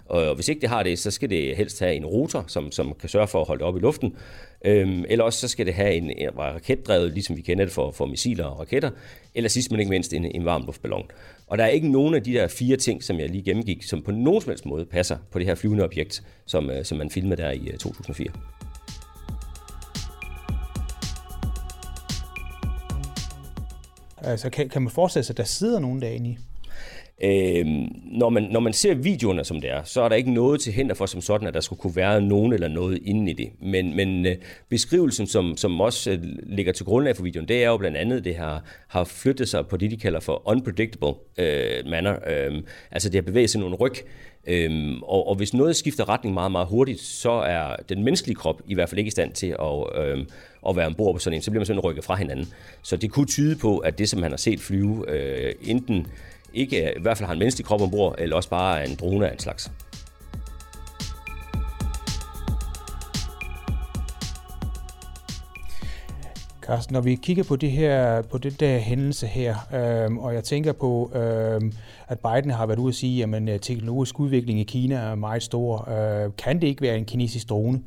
Og 0.06 0.34
hvis 0.34 0.48
ikke 0.48 0.60
det 0.60 0.68
har 0.68 0.82
det, 0.82 0.98
så 0.98 1.10
skal 1.10 1.30
det 1.30 1.56
helst 1.56 1.80
have 1.80 1.94
en 1.94 2.06
rotor, 2.06 2.44
som, 2.46 2.72
som 2.72 2.94
kan 3.00 3.08
sørge 3.08 3.28
for 3.28 3.40
at 3.40 3.46
holde 3.46 3.58
det 3.58 3.68
op 3.68 3.76
i 3.76 3.80
luften. 3.80 4.16
Øhm, 4.64 5.04
eller 5.08 5.24
også 5.24 5.40
så 5.40 5.48
skal 5.48 5.66
det 5.66 5.74
have 5.74 5.94
en, 5.94 6.10
en 6.10 6.38
raketdrevet, 6.38 7.12
ligesom 7.12 7.36
vi 7.36 7.42
kender 7.42 7.64
det 7.64 7.74
for, 7.74 7.90
for 7.90 8.06
missiler 8.06 8.44
og 8.44 8.60
raketter. 8.60 8.90
Eller 9.34 9.48
sidst 9.48 9.70
men 9.70 9.80
ikke 9.80 9.90
mindst 9.90 10.12
en, 10.12 10.24
en 10.24 10.44
varm 10.44 10.62
luftballon. 10.66 11.10
Og 11.52 11.58
der 11.58 11.64
er 11.64 11.68
ikke 11.68 11.88
nogen 11.88 12.14
af 12.14 12.22
de 12.22 12.32
der 12.32 12.48
fire 12.48 12.76
ting, 12.76 13.02
som 13.04 13.20
jeg 13.20 13.28
lige 13.28 13.42
gennemgik, 13.42 13.82
som 13.82 14.02
på 14.02 14.10
nogen 14.10 14.40
som 14.40 14.50
helst 14.50 14.66
måde 14.66 14.84
passer 14.84 15.16
på 15.30 15.38
det 15.38 15.46
her 15.46 15.54
flyvende 15.54 15.84
objekt, 15.84 16.22
som, 16.46 16.70
øh, 16.70 16.84
som 16.84 16.98
man 16.98 17.10
filmede 17.10 17.42
der 17.42 17.50
i 17.50 17.68
øh, 17.68 17.78
2004. 17.78 18.28
Altså, 24.18 24.50
kan, 24.50 24.68
kan 24.68 24.82
man 24.82 24.90
forestille 24.90 25.24
sig, 25.24 25.32
at 25.32 25.36
der 25.36 25.44
sidder 25.44 25.80
nogen 25.80 26.02
derinde 26.02 26.30
i? 26.30 26.38
Øh, 27.24 27.66
når, 28.04 28.28
man, 28.28 28.42
når 28.42 28.60
man 28.60 28.72
ser 28.72 28.94
videoerne, 28.94 29.44
som 29.44 29.60
det 29.60 29.70
er, 29.70 29.82
så 29.84 30.02
er 30.02 30.08
der 30.08 30.16
ikke 30.16 30.32
noget 30.32 30.60
til 30.60 30.72
hinder 30.72 30.94
for 30.94 31.06
som 31.06 31.20
sådan, 31.20 31.48
at 31.48 31.54
der 31.54 31.60
skulle 31.60 31.80
kunne 31.80 31.96
være 31.96 32.20
nogen 32.20 32.52
eller 32.52 32.68
noget 32.68 32.98
inde 33.04 33.30
i 33.30 33.34
det. 33.34 33.50
Men, 33.60 33.96
men 33.96 34.26
øh, 34.26 34.36
beskrivelsen, 34.68 35.26
som, 35.26 35.56
som 35.56 35.80
også 35.80 36.10
øh, 36.10 36.18
ligger 36.42 36.72
til 36.72 36.86
grundlag 36.86 37.16
for 37.16 37.22
videoen, 37.22 37.48
det 37.48 37.64
er 37.64 37.68
jo 37.68 37.76
blandt 37.76 37.96
andet, 37.96 38.24
det 38.24 38.36
har, 38.36 38.64
har 38.88 39.04
flyttet 39.04 39.48
sig 39.48 39.66
på 39.66 39.76
det, 39.76 39.90
de 39.90 39.96
kalder 39.96 40.20
for 40.20 40.42
unpredictable 40.48 41.14
øh, 41.38 41.86
manner. 41.86 42.16
Øh, 42.26 42.62
altså 42.90 43.08
det 43.08 43.14
har 43.14 43.22
bevæget 43.22 43.50
sig 43.50 43.60
nogle 43.60 43.76
ryg. 43.76 43.94
Øhm, 44.46 45.02
og, 45.02 45.28
og 45.28 45.34
hvis 45.34 45.54
noget 45.54 45.76
skifter 45.76 46.08
retning 46.08 46.34
meget, 46.34 46.52
meget 46.52 46.68
hurtigt, 46.68 47.00
så 47.00 47.30
er 47.30 47.76
den 47.88 48.04
menneskelige 48.04 48.36
krop 48.36 48.62
i 48.66 48.74
hvert 48.74 48.88
fald 48.88 48.98
ikke 48.98 49.08
i 49.08 49.10
stand 49.10 49.32
til 49.32 49.46
at, 49.46 50.02
øhm, 50.04 50.26
at 50.68 50.76
være 50.76 50.86
ombord 50.86 51.14
på 51.14 51.18
sådan 51.18 51.36
en. 51.36 51.42
Så 51.42 51.50
bliver 51.50 51.60
man 51.60 51.66
sådan 51.66 51.80
rykket 51.80 52.04
fra 52.04 52.14
hinanden. 52.14 52.46
Så 52.82 52.96
det 52.96 53.10
kunne 53.10 53.26
tyde 53.26 53.56
på, 53.56 53.78
at 53.78 53.98
det, 53.98 54.08
som 54.08 54.22
han 54.22 54.32
har 54.32 54.36
set 54.36 54.60
flyve, 54.60 55.10
øh, 55.10 55.54
enten 55.62 56.06
ikke 56.54 56.92
i 56.96 57.00
hvert 57.02 57.18
fald 57.18 57.26
har 57.26 57.32
en 57.32 57.38
menneskelig 57.38 57.66
krop 57.66 57.80
ombord, 57.80 58.14
eller 58.18 58.36
også 58.36 58.48
bare 58.48 58.88
en 58.88 58.94
drone 58.94 59.28
af 59.28 59.32
en 59.32 59.38
slags. 59.38 59.72
Carsten, 66.62 66.92
når 66.92 67.00
vi 67.00 67.14
kigger 67.14 67.44
på 67.44 67.56
det 67.56 67.70
her, 67.70 68.22
på 68.22 68.38
det 68.38 68.60
der 68.60 68.78
hændelse 68.78 69.26
her, 69.26 69.56
øhm, 69.74 70.18
og 70.18 70.34
jeg 70.34 70.44
tænker 70.44 70.72
på, 70.72 71.12
øhm, 71.14 71.72
at 72.08 72.18
Biden 72.20 72.50
har 72.50 72.66
været 72.66 72.78
ude 72.78 72.88
at 72.88 72.94
sige, 72.94 73.24
at 73.24 73.48
øh, 73.48 73.60
teknologisk 73.60 74.20
udvikling 74.20 74.60
i 74.60 74.64
Kina 74.64 74.94
er 74.94 75.14
meget 75.14 75.42
stor. 75.42 75.90
Øh, 75.90 76.30
kan 76.38 76.60
det 76.60 76.66
ikke 76.66 76.82
være 76.82 76.98
en 76.98 77.04
kinesisk 77.04 77.48
drone? 77.48 77.80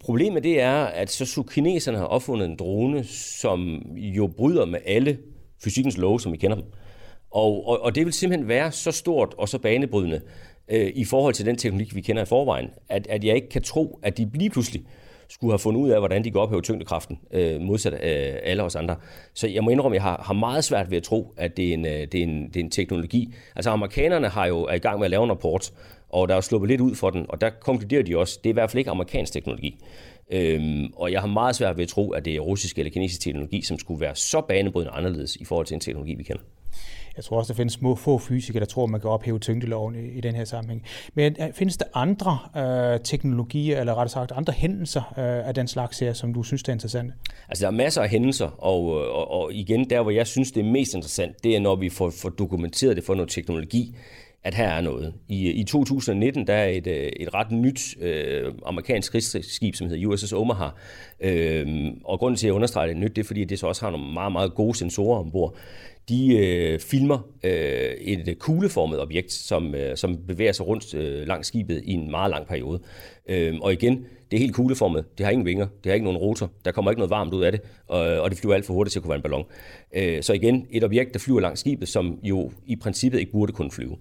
Problemet 0.00 0.42
det 0.42 0.60
er, 0.60 0.84
at 0.84 1.10
så, 1.10 1.26
så 1.26 1.42
kineserne 1.42 1.98
har 1.98 2.04
opfundet 2.04 2.48
en 2.48 2.56
drone, 2.56 3.04
som 3.04 3.82
jo 3.96 4.26
bryder 4.26 4.66
med 4.66 4.78
alle 4.86 5.18
fysikkens 5.64 5.98
love, 5.98 6.20
som 6.20 6.32
vi 6.32 6.36
kender 6.36 6.56
dem. 6.56 6.64
Og, 7.32 7.68
og, 7.68 7.82
og 7.82 7.94
det 7.94 8.04
vil 8.04 8.12
simpelthen 8.12 8.48
være 8.48 8.72
så 8.72 8.90
stort 8.90 9.34
og 9.38 9.48
så 9.48 9.58
banebrydende 9.58 10.20
øh, 10.68 10.92
i 10.94 11.04
forhold 11.04 11.34
til 11.34 11.46
den 11.46 11.56
teknologi, 11.56 11.90
vi 11.94 12.00
kender 12.00 12.22
i 12.22 12.26
forvejen, 12.26 12.70
at, 12.88 13.06
at 13.06 13.24
jeg 13.24 13.34
ikke 13.34 13.48
kan 13.48 13.62
tro, 13.62 13.98
at 14.02 14.18
de 14.18 14.30
lige 14.34 14.50
pludselig 14.50 14.82
skulle 15.28 15.52
have 15.52 15.58
fundet 15.58 15.80
ud 15.80 15.90
af, 15.90 16.00
hvordan 16.00 16.24
de 16.24 16.30
går 16.30 16.42
ophæve 16.42 16.62
tyngdekraften, 16.62 17.18
øh, 17.32 17.60
modsat 17.60 17.92
øh, 17.92 18.34
alle 18.42 18.62
os 18.62 18.76
andre. 18.76 18.96
Så 19.34 19.48
jeg 19.48 19.64
må 19.64 19.70
indrømme, 19.70 19.96
at 19.96 20.02
jeg 20.02 20.02
har, 20.02 20.22
har 20.26 20.34
meget 20.34 20.64
svært 20.64 20.90
ved 20.90 20.96
at 20.96 21.02
tro, 21.02 21.34
at 21.36 21.56
det 21.56 21.68
er, 21.68 21.74
en, 21.74 21.86
øh, 21.86 21.92
det, 21.92 22.14
er 22.14 22.22
en, 22.22 22.48
det 22.48 22.56
er 22.56 22.60
en 22.60 22.70
teknologi. 22.70 23.34
Altså 23.56 23.70
amerikanerne 23.70 24.28
har 24.28 24.46
jo 24.46 24.62
er 24.62 24.74
i 24.74 24.78
gang 24.78 24.98
med 24.98 25.04
at 25.04 25.10
lave 25.10 25.24
en 25.24 25.30
rapport, 25.30 25.72
og 26.08 26.28
der 26.28 26.34
er 26.34 26.40
sluppet 26.40 26.68
lidt 26.68 26.80
ud 26.80 26.94
for 26.94 27.10
den, 27.10 27.26
og 27.28 27.40
der 27.40 27.50
konkluderer 27.50 28.02
de 28.02 28.18
også, 28.18 28.38
det 28.44 28.50
er 28.50 28.52
i 28.52 28.54
hvert 28.54 28.70
fald 28.70 28.78
ikke 28.78 28.90
amerikansk 28.90 29.32
teknologi. 29.32 29.78
Øhm, 30.30 30.92
og 30.96 31.12
jeg 31.12 31.20
har 31.20 31.28
meget 31.28 31.56
svært 31.56 31.76
ved 31.76 31.82
at 31.82 31.88
tro, 31.88 32.10
at 32.10 32.24
det 32.24 32.36
er 32.36 32.40
russisk 32.40 32.78
eller 32.78 32.92
kinesisk 32.92 33.20
teknologi, 33.20 33.62
som 33.62 33.78
skulle 33.78 34.00
være 34.00 34.14
så 34.14 34.40
banebrydende 34.40 34.92
anderledes 34.92 35.36
i 35.36 35.44
forhold 35.44 35.66
til 35.66 35.74
en 35.74 35.80
teknologi, 35.80 36.14
vi 36.14 36.22
kender. 36.22 36.42
Jeg 37.16 37.24
tror 37.24 37.38
også, 37.38 37.52
der 37.52 37.56
findes 37.56 37.72
små 37.72 37.96
få 37.96 38.18
fysikere, 38.18 38.60
der 38.60 38.66
tror, 38.66 38.86
man 38.86 39.00
kan 39.00 39.10
ophæve 39.10 39.38
tyngdeloven 39.38 39.94
i, 39.94 40.18
i 40.18 40.20
den 40.20 40.34
her 40.34 40.44
sammenhæng. 40.44 40.82
Men 41.14 41.36
øh, 41.40 41.52
findes 41.52 41.76
der 41.76 41.84
andre 41.94 42.38
øh, 42.56 43.00
teknologier, 43.04 43.80
eller 43.80 43.92
rettere 43.92 44.08
sagt 44.08 44.32
andre 44.32 44.52
hændelser 44.52 45.02
øh, 45.18 45.48
af 45.48 45.54
den 45.54 45.68
slags 45.68 45.98
her, 45.98 46.12
som 46.12 46.34
du 46.34 46.42
synes 46.42 46.62
er 46.62 46.72
interessante? 46.72 47.14
Altså, 47.48 47.62
der 47.62 47.70
er 47.70 47.76
masser 47.76 48.02
af 48.02 48.08
hændelser, 48.08 48.46
og, 48.46 48.84
og, 49.14 49.30
og 49.30 49.52
igen, 49.52 49.90
der 49.90 50.02
hvor 50.02 50.10
jeg 50.10 50.26
synes, 50.26 50.52
det 50.52 50.60
er 50.60 50.70
mest 50.70 50.94
interessant, 50.94 51.44
det 51.44 51.56
er, 51.56 51.60
når 51.60 51.76
vi 51.76 51.88
får, 51.88 52.12
får 52.22 52.28
dokumenteret 52.28 52.96
det 52.96 53.04
for 53.04 53.14
noget 53.14 53.30
teknologi, 53.30 53.96
at 54.44 54.54
her 54.54 54.68
er 54.68 54.80
noget. 54.80 55.14
I, 55.28 55.48
øh, 55.48 55.54
i 55.54 55.64
2019 55.64 56.46
der 56.46 56.54
er 56.54 56.68
et, 56.68 56.86
et 57.22 57.34
ret 57.34 57.50
nyt 57.50 57.80
øh, 58.00 58.52
amerikansk 58.66 59.12
krigsskib, 59.12 59.74
som 59.74 59.88
hedder 59.88 60.06
USS 60.06 60.32
Omaha. 60.32 60.68
Øh, 61.20 61.92
og 62.04 62.18
grunden 62.18 62.36
til, 62.36 62.46
at 62.46 62.48
jeg 62.48 62.54
understreger 62.54 62.86
det 62.86 62.96
nyt, 62.96 63.16
det 63.16 63.22
er, 63.22 63.26
fordi 63.26 63.44
det 63.44 63.58
så 63.58 63.66
også 63.66 63.84
har 63.84 63.90
nogle 63.90 64.12
meget, 64.12 64.32
meget 64.32 64.54
gode 64.54 64.78
sensorer 64.78 65.18
ombord 65.18 65.56
de 66.08 66.36
øh, 66.36 66.78
filmer 66.78 67.18
øh, 67.44 67.52
et 68.00 68.28
øh, 68.28 68.34
kugleformet 68.34 69.00
objekt, 69.00 69.32
som, 69.32 69.74
øh, 69.74 69.96
som 69.96 70.16
bevæger 70.28 70.52
sig 70.52 70.66
rundt 70.66 70.94
øh, 70.94 71.26
langs 71.26 71.48
skibet 71.48 71.82
i 71.84 71.92
en 71.92 72.10
meget 72.10 72.30
lang 72.30 72.46
periode. 72.46 72.80
Øh, 73.28 73.54
og 73.60 73.72
igen, 73.72 74.06
det 74.30 74.36
er 74.36 74.40
helt 74.40 74.54
kugleformet. 74.54 75.04
Det 75.18 75.26
har 75.26 75.30
ingen 75.30 75.46
vinger, 75.46 75.66
det 75.66 75.90
har 75.90 75.94
ikke 75.94 76.04
nogen 76.04 76.18
rotor, 76.18 76.50
der 76.64 76.72
kommer 76.72 76.90
ikke 76.90 76.98
noget 76.98 77.10
varmt 77.10 77.34
ud 77.34 77.42
af 77.42 77.52
det, 77.52 77.60
og, 77.88 78.00
og 78.00 78.30
det 78.30 78.38
flyver 78.38 78.54
alt 78.54 78.64
for 78.64 78.74
hurtigt 78.74 78.92
til 78.92 78.98
at 78.98 79.02
kunne 79.02 79.08
være 79.08 79.16
en 79.16 79.22
ballon. 79.22 79.44
Øh, 79.94 80.22
så 80.22 80.32
igen, 80.32 80.66
et 80.70 80.84
objekt, 80.84 81.12
der 81.12 81.18
flyver 81.18 81.40
langs 81.40 81.60
skibet, 81.60 81.88
som 81.88 82.18
jo 82.22 82.52
i 82.66 82.76
princippet 82.76 83.18
ikke 83.18 83.32
burde 83.32 83.52
kunne 83.52 83.70
flyve. 83.70 83.96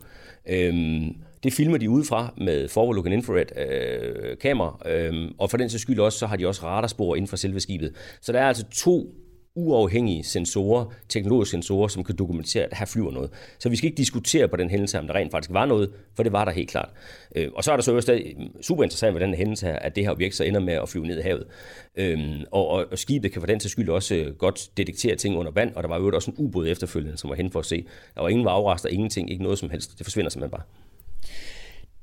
Øh, 0.50 1.02
det 1.44 1.54
filmer 1.54 1.78
de 1.78 1.90
udefra 1.90 2.34
med 2.38 2.70
forward-looking 2.70 3.14
infrared 3.14 3.58
øh, 3.58 4.38
kamera, 4.38 4.90
øh, 4.90 5.32
og 5.38 5.50
for 5.50 5.58
den 5.58 5.70
sags 5.70 5.82
skyld 5.82 6.00
også, 6.00 6.20
så 6.20 6.28
har 6.28 6.36
de 6.36 6.48
også 6.48 6.66
radarspor 6.66 7.16
inden 7.16 7.28
for 7.28 7.36
selve 7.36 7.60
skibet. 7.60 7.94
Så 8.22 8.32
der 8.32 8.40
er 8.40 8.48
altså 8.48 8.66
to 8.74 9.16
uafhængige 9.56 10.24
sensorer, 10.24 10.86
teknologiske 11.10 11.52
sensorer, 11.52 11.88
som 11.88 12.04
kan 12.04 12.16
dokumentere, 12.16 12.64
at 12.64 12.78
her 12.78 12.86
flyver 12.86 13.12
noget. 13.12 13.30
Så 13.60 13.70
vi 13.70 13.76
skal 13.76 13.88
ikke 13.88 13.98
diskutere 13.98 14.48
på 14.48 14.56
den 14.58 14.70
hændelse, 14.70 15.00
om 15.00 15.08
der 15.08 15.16
rent 15.16 15.32
faktisk 15.32 15.54
var 15.54 15.66
noget, 15.66 15.92
for 16.16 16.24
det 16.24 16.32
var 16.32 16.46
der 16.46 16.52
helt 16.52 16.70
klart. 16.70 16.90
Øh, 17.36 17.50
og 17.56 17.64
så 17.64 17.72
er 17.72 17.76
der 17.76 17.84
så 17.84 17.96
også 17.96 18.22
super 18.62 18.84
interessant 18.84 19.14
ved 19.14 19.22
den 19.22 19.34
hændelse 19.34 19.66
her, 19.66 19.76
at 19.76 19.96
det 19.96 20.04
her 20.04 20.12
objekt 20.12 20.36
så 20.36 20.44
ender 20.44 20.60
med 20.60 20.74
at 20.74 20.90
flyve 20.90 21.08
ned 21.08 21.20
i 21.20 21.22
havet. 21.22 21.48
Øhm, 21.96 22.44
og, 22.52 22.68
og 22.68 22.98
skibet 22.98 23.32
kan 23.32 23.42
for 23.42 23.48
den 23.48 23.60
til 23.60 23.70
skyld 23.70 23.90
også 23.90 24.16
øh, 24.16 24.36
godt 24.36 24.70
detektere 24.78 25.16
ting 25.16 25.38
under 25.38 25.52
vand, 25.52 25.76
og 25.76 25.84
der 25.84 25.90
var 25.90 26.00
jo 26.00 26.12
også 26.16 26.32
en 26.32 26.38
ubåd 26.38 26.68
efterfølgende, 26.68 27.18
som 27.18 27.30
var 27.30 27.36
hen 27.36 27.52
for 27.52 27.60
at 27.60 27.66
se. 27.66 27.86
Der 28.16 28.22
var 28.22 28.30
ingen 28.30 28.46
varvrester, 28.46 28.90
ingenting, 28.90 29.32
ikke 29.32 29.44
noget 29.44 29.60
som 29.60 29.70
helst. 29.70 29.98
Det 29.98 30.06
forsvinder 30.06 30.30
simpelthen 30.30 30.52
bare. 30.52 30.64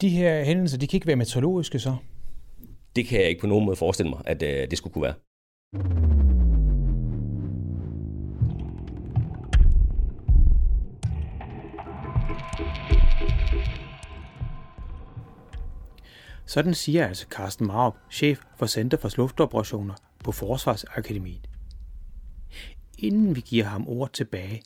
De 0.00 0.08
her 0.08 0.44
hændelser, 0.44 0.78
de 0.78 0.87
kan 0.87 0.96
ikke 0.96 1.06
være 1.06 1.16
meteorologiske 1.16 1.78
så? 1.78 1.96
Det 2.96 3.06
kan 3.06 3.20
jeg 3.20 3.28
ikke 3.28 3.40
på 3.40 3.46
nogen 3.46 3.64
måde 3.64 3.76
forestille 3.76 4.11
mig, 4.11 4.20
at 4.24 4.42
øh, 4.42 4.70
det 4.70 4.78
skulle 4.78 4.92
kunne 4.92 5.02
være. 5.02 6.07
Sådan 16.46 16.74
siger 16.74 17.06
altså 17.06 17.26
Carsten 17.30 17.66
Marup, 17.66 17.96
chef 18.10 18.40
for 18.56 18.66
Center 18.66 18.98
for 18.98 19.10
Luftoperationer 19.16 19.94
på 20.24 20.32
Forsvarsakademiet. 20.32 21.48
Inden 22.98 23.36
vi 23.36 23.40
giver 23.40 23.64
ham 23.64 23.88
ord 23.88 24.12
tilbage, 24.12 24.62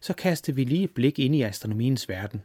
så 0.00 0.12
kaster 0.12 0.52
vi 0.52 0.64
lige 0.64 0.84
et 0.84 0.90
blik 0.90 1.18
ind 1.18 1.34
i 1.34 1.42
astronomiens 1.42 2.08
verden. 2.08 2.42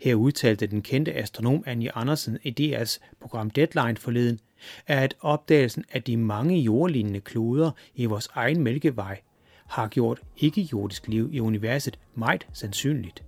Her 0.00 0.14
udtalte 0.14 0.66
den 0.66 0.82
kendte 0.82 1.14
astronom 1.14 1.62
Anja 1.66 1.90
Andersen 1.94 2.38
i 2.42 2.54
DR's 2.60 2.98
program 3.20 3.50
Deadline 3.50 3.96
forleden, 3.96 4.40
at 4.86 5.14
opdagelsen 5.20 5.84
af 5.92 6.02
de 6.02 6.16
mange 6.16 6.60
jordlignende 6.60 7.20
kloder 7.20 7.70
i 7.94 8.04
vores 8.04 8.28
egen 8.34 8.62
mælkevej 8.62 9.20
har 9.66 9.88
gjort 9.88 10.20
ikke-jordisk 10.36 11.08
liv 11.08 11.30
i 11.32 11.40
universet 11.40 11.98
meget 12.14 12.46
sandsynligt. 12.52 13.22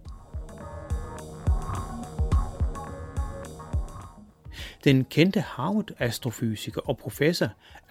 Den 4.84 5.04
kendte 5.04 5.40
Harvard-astrofysiker 5.40 6.80
og 6.80 6.98
professor 6.98 7.48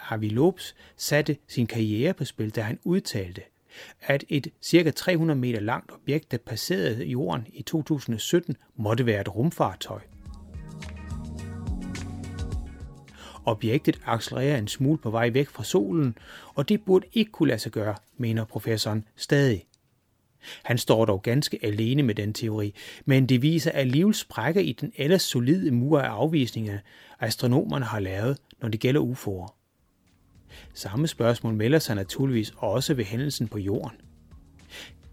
Avi 0.10 0.30
Lopes 0.30 0.76
satte 0.98 1.38
sin 1.48 1.68
karriere 1.68 2.14
på 2.14 2.26
spil, 2.26 2.50
da 2.50 2.62
han 2.62 2.80
udtalte, 2.84 3.42
at 4.02 4.24
et 4.30 4.48
ca. 4.66 4.92
300 4.92 5.40
meter 5.40 5.60
langt 5.60 5.92
objekt, 5.92 6.32
der 6.32 6.38
passerede 6.38 7.06
jorden 7.06 7.48
i 7.54 7.62
2017, 7.62 8.58
måtte 8.76 9.06
være 9.06 9.22
et 9.22 9.36
rumfartøj. 9.36 10.02
Objektet 13.46 14.00
accelererer 14.06 14.58
en 14.58 14.68
smule 14.68 14.98
på 14.98 15.10
vej 15.10 15.30
væk 15.30 15.50
fra 15.50 15.64
solen, 15.64 16.18
og 16.56 16.70
det 16.70 16.86
burde 16.86 17.08
ikke 17.14 17.32
kunne 17.32 17.50
lade 17.50 17.60
sig 17.60 17.72
gøre, 17.72 17.96
mener 18.18 18.46
professoren 18.46 19.06
stadig. 19.16 19.66
Han 20.64 20.78
står 20.78 21.06
dog 21.06 21.22
ganske 21.22 21.60
alene 21.64 22.04
med 22.04 22.16
den 22.16 22.34
teori, 22.34 22.74
men 23.06 23.26
det 23.26 23.42
viser 23.42 23.72
alligevel 23.72 24.14
sprækker 24.14 24.62
i 24.62 24.72
den 24.72 24.92
ellers 24.96 25.22
solide 25.22 25.72
mur 25.72 26.00
af 26.00 26.10
afvisninger, 26.10 26.78
astronomerne 27.20 27.86
har 27.86 28.00
lavet, 28.00 28.38
når 28.62 28.70
det 28.70 28.80
gælder 28.80 29.02
UFO'er. 29.02 29.60
Samme 30.74 31.08
spørgsmål 31.08 31.54
melder 31.54 31.80
sig 31.80 31.96
naturligvis 31.96 32.54
også 32.58 32.94
ved 32.94 33.06
hændelsen 33.06 33.48
på 33.48 33.58
jorden. 33.58 33.98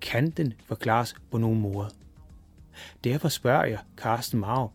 Kan 0.01 0.31
den 0.31 0.53
forklares 0.67 1.15
på 1.31 1.39
nogen 1.39 1.61
måde? 1.61 1.89
Derfor 3.05 3.29
spørger 3.29 3.65
jeg 3.65 3.79
Carsten 3.97 4.41
Mauer 4.41 4.69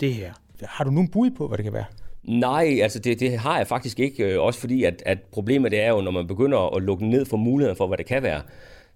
det 0.00 0.14
her. 0.14 0.32
Har 0.62 0.84
du 0.84 0.90
nogen 0.90 1.08
bud 1.08 1.30
på, 1.30 1.48
hvad 1.48 1.58
det 1.58 1.64
kan 1.64 1.72
være? 1.72 1.84
Nej, 2.22 2.78
altså 2.82 2.98
det, 2.98 3.20
det 3.20 3.38
har 3.38 3.56
jeg 3.56 3.66
faktisk 3.66 4.00
ikke. 4.00 4.24
Øh, 4.24 4.40
også 4.40 4.60
fordi, 4.60 4.84
at, 4.84 5.02
at 5.06 5.18
problemet 5.32 5.70
det 5.70 5.80
er 5.80 5.88
jo, 5.88 6.00
når 6.00 6.10
man 6.10 6.26
begynder 6.26 6.76
at 6.76 6.82
lukke 6.82 7.06
ned 7.06 7.24
for 7.24 7.36
muligheder 7.36 7.74
for, 7.74 7.86
hvad 7.86 7.98
det 7.98 8.06
kan 8.06 8.22
være, 8.22 8.42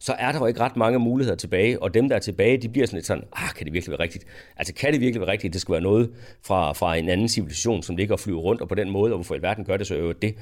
så 0.04 0.12
er 0.18 0.32
der 0.32 0.38
jo 0.38 0.46
ikke 0.46 0.60
ret 0.60 0.76
mange 0.76 0.98
muligheder 0.98 1.36
tilbage, 1.36 1.82
og 1.82 1.94
dem, 1.94 2.08
der 2.08 2.16
er 2.16 2.20
tilbage, 2.20 2.56
de 2.56 2.68
bliver 2.68 2.86
sådan 2.86 2.96
lidt 2.96 3.06
sådan, 3.06 3.24
ah, 3.32 3.54
kan 3.56 3.64
det 3.64 3.72
virkelig 3.72 3.90
være 3.90 4.00
rigtigt? 4.00 4.24
Altså, 4.56 4.74
kan 4.74 4.92
det 4.92 5.00
virkelig 5.00 5.20
være 5.20 5.30
rigtigt, 5.30 5.52
det 5.52 5.60
skal 5.60 5.72
være 5.72 5.80
noget 5.80 6.10
fra, 6.42 6.72
fra 6.72 6.96
en 6.96 7.08
anden 7.08 7.28
civilisation, 7.28 7.82
som 7.82 7.96
ligger 7.96 8.14
og 8.14 8.20
flyver 8.20 8.40
rundt, 8.40 8.60
og 8.60 8.68
på 8.68 8.74
den 8.74 8.90
måde, 8.90 9.12
og 9.12 9.16
hvorfor 9.16 9.34
i 9.34 9.42
verden 9.42 9.64
gør 9.64 9.76
det 9.76 9.86
så 9.86 9.94
øvrigt 9.94 10.22
det? 10.22 10.34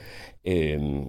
Øhm, 0.46 1.04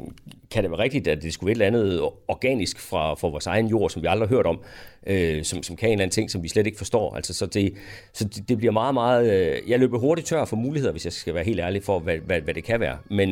kan 0.52 0.64
det 0.64 0.72
være 0.72 0.80
rigtigt, 0.80 1.08
at 1.08 1.24
det 1.24 1.34
skulle 1.34 1.48
være 1.48 1.68
et 1.68 1.74
eller 1.74 1.82
andet 1.82 2.02
organisk 2.28 2.80
fra, 2.80 3.14
fra 3.14 3.28
vores 3.28 3.48
egen 3.48 3.68
jord, 3.68 3.90
som 3.90 4.02
vi 4.02 4.08
aldrig 4.08 4.30
har 4.30 4.36
hørt 4.36 4.46
om, 4.46 4.60
øh, 5.08 5.44
som, 5.44 5.64
som 5.64 5.76
kan 5.76 5.90
en 5.90 5.94
eller 5.94 6.04
anden 6.04 6.14
ting, 6.14 6.32
som 6.32 6.44
vi 6.44 6.48
slet 6.48 6.66
ikke 6.66 6.78
forstår? 6.78 7.16
Altså, 7.16 7.34
så 7.34 7.46
det, 7.46 7.74
så 8.14 8.24
det, 8.24 8.50
det 8.50 8.58
bliver 8.58 8.72
meget, 8.72 8.94
meget... 8.94 9.34
Øh, 9.34 9.70
jeg 9.70 9.80
løber 9.80 10.00
hurtigt 10.00 10.28
tør 10.28 10.46
for 10.46 10.56
muligheder, 10.56 10.92
hvis 10.92 11.06
jeg 11.06 11.14
skal 11.14 11.34
være 11.34 11.44
helt 11.44 11.60
ærlig, 11.60 11.84
for 11.84 12.00
hvad, 12.00 12.18
hvad, 12.18 12.42
hvad 12.42 12.54
det 12.54 12.64
kan 12.64 12.80
være. 12.80 12.98
Men, 13.10 13.28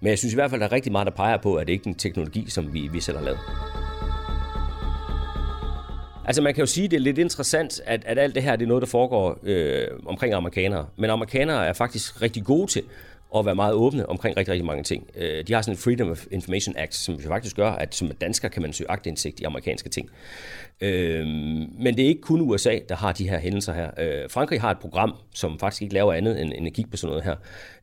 men 0.00 0.10
jeg 0.10 0.18
synes 0.18 0.32
i 0.32 0.36
hvert 0.36 0.50
fald, 0.50 0.60
der 0.60 0.66
er 0.66 0.72
rigtig 0.72 0.92
meget, 0.92 1.06
der 1.06 1.12
peger 1.12 1.36
på, 1.36 1.54
at 1.54 1.66
det 1.66 1.72
ikke 1.72 1.82
er 1.86 1.88
en 1.88 1.94
teknologi, 1.94 2.44
som 2.48 2.74
vi, 2.74 2.88
vi 2.92 3.00
selv 3.00 3.16
har 3.16 3.24
lavet. 3.24 3.38
Altså 6.26 6.42
man 6.42 6.54
kan 6.54 6.62
jo 6.62 6.66
sige, 6.66 6.84
at 6.84 6.90
det 6.90 6.96
er 6.96 7.00
lidt 7.00 7.18
interessant, 7.18 7.80
at, 7.84 8.04
at 8.04 8.18
alt 8.18 8.34
det 8.34 8.42
her 8.42 8.56
det 8.56 8.64
er 8.64 8.68
noget, 8.68 8.80
der 8.80 8.86
foregår 8.86 9.38
øh, 9.42 9.86
omkring 10.06 10.34
amerikanere. 10.34 10.86
Men 10.96 11.10
amerikanere 11.10 11.66
er 11.66 11.72
faktisk 11.72 12.22
rigtig 12.22 12.44
gode 12.44 12.66
til 12.66 12.82
og 13.38 13.46
være 13.46 13.54
meget 13.54 13.74
åbne 13.74 14.08
omkring 14.08 14.36
rigtig, 14.36 14.52
rigtig 14.52 14.66
mange 14.66 14.82
ting. 14.82 15.10
Øh, 15.16 15.46
de 15.46 15.52
har 15.52 15.62
sådan 15.62 15.74
en 15.74 15.78
Freedom 15.78 16.10
of 16.10 16.26
Information 16.30 16.76
Act, 16.76 16.94
som 16.94 17.20
faktisk 17.20 17.56
gør, 17.56 17.70
at 17.70 17.94
som 17.94 18.10
dansker 18.10 18.48
kan 18.48 18.62
man 18.62 18.72
søge 18.72 18.90
agtindsigt 18.90 19.40
i 19.40 19.44
amerikanske 19.44 19.88
ting. 19.88 20.10
Øhm, 20.80 21.26
men 21.78 21.96
det 21.96 22.04
er 22.04 22.08
ikke 22.08 22.20
kun 22.20 22.40
USA, 22.40 22.78
der 22.88 22.94
har 22.94 23.12
de 23.12 23.28
her 23.28 23.38
hændelser 23.38 23.72
her. 23.72 23.90
Øh, 23.98 24.30
Frankrig 24.30 24.60
har 24.60 24.70
et 24.70 24.78
program, 24.78 25.14
som 25.34 25.58
faktisk 25.58 25.82
ikke 25.82 25.94
laver 25.94 26.12
andet 26.12 26.40
end, 26.40 26.66
at 26.66 26.72
kigge 26.72 26.90
på 26.90 26.96
sådan 26.96 27.10
noget 27.10 27.24
her. 27.24 27.36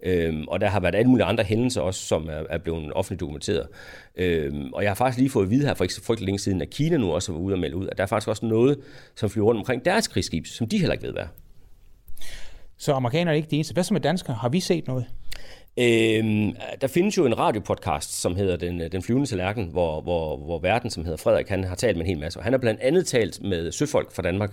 Øhm, 0.03 0.47
og 0.47 0.61
der 0.61 0.67
har 0.67 0.79
været 0.79 0.95
alle 0.95 1.09
mulige 1.09 1.25
andre 1.25 1.43
hændelser 1.43 1.81
også, 1.81 2.05
som 2.05 2.29
er, 2.49 2.57
blevet 2.57 2.93
offentligt 2.93 3.19
dokumenteret. 3.19 3.67
Øhm, 4.15 4.73
og 4.73 4.83
jeg 4.83 4.89
har 4.89 4.95
faktisk 4.95 5.17
lige 5.19 5.29
fået 5.29 5.45
at 5.45 5.49
vide 5.49 5.65
her 5.65 5.73
for 5.73 5.83
ikke 5.83 5.93
så 5.93 6.03
frygtelig 6.03 6.25
længe 6.25 6.39
siden, 6.39 6.61
at 6.61 6.69
Kina 6.69 6.97
nu 6.97 7.11
også 7.11 7.31
var 7.31 7.39
ude 7.39 7.55
og 7.55 7.59
melde 7.59 7.75
ud, 7.75 7.87
at 7.87 7.97
der 7.97 8.03
er 8.03 8.07
faktisk 8.07 8.27
også 8.27 8.45
noget, 8.45 8.77
som 9.15 9.29
flyver 9.29 9.47
rundt 9.47 9.59
omkring 9.59 9.85
deres 9.85 10.07
krigsskib, 10.07 10.45
som 10.45 10.67
de 10.67 10.77
heller 10.77 10.93
ikke 10.93 11.05
ved 11.05 11.13
hvad. 11.13 11.25
Så 12.83 12.93
amerikanerne 12.93 13.31
er 13.31 13.35
ikke 13.35 13.49
de 13.51 13.55
eneste. 13.55 13.73
Hvad 13.73 13.83
så 13.83 13.93
med 13.93 14.01
danskere? 14.01 14.35
Har 14.35 14.49
vi 14.49 14.59
set 14.59 14.87
noget? 14.87 15.05
Øhm, 15.77 16.55
der 16.81 16.87
findes 16.87 17.17
jo 17.17 17.25
en 17.25 17.37
radiopodcast, 17.37 18.21
som 18.21 18.35
hedder 18.35 18.55
Den, 18.57 18.81
øh, 18.81 18.91
den 18.91 19.01
flyvende 19.01 19.27
tallerken, 19.27 19.65
hvor, 19.65 20.01
hvor, 20.01 20.37
hvor 20.37 20.59
verden, 20.59 20.89
som 20.89 21.03
hedder 21.03 21.17
Frederik, 21.17 21.49
han 21.49 21.63
har 21.63 21.75
talt 21.75 21.97
med 21.97 22.05
en 22.05 22.09
hel 22.09 22.19
masse. 22.19 22.39
Og 22.39 22.43
han 22.43 22.53
har 22.53 22.57
blandt 22.57 22.81
andet 22.81 23.05
talt 23.05 23.43
med 23.43 23.71
søfolk 23.71 24.15
fra 24.15 24.21
Danmark, 24.21 24.51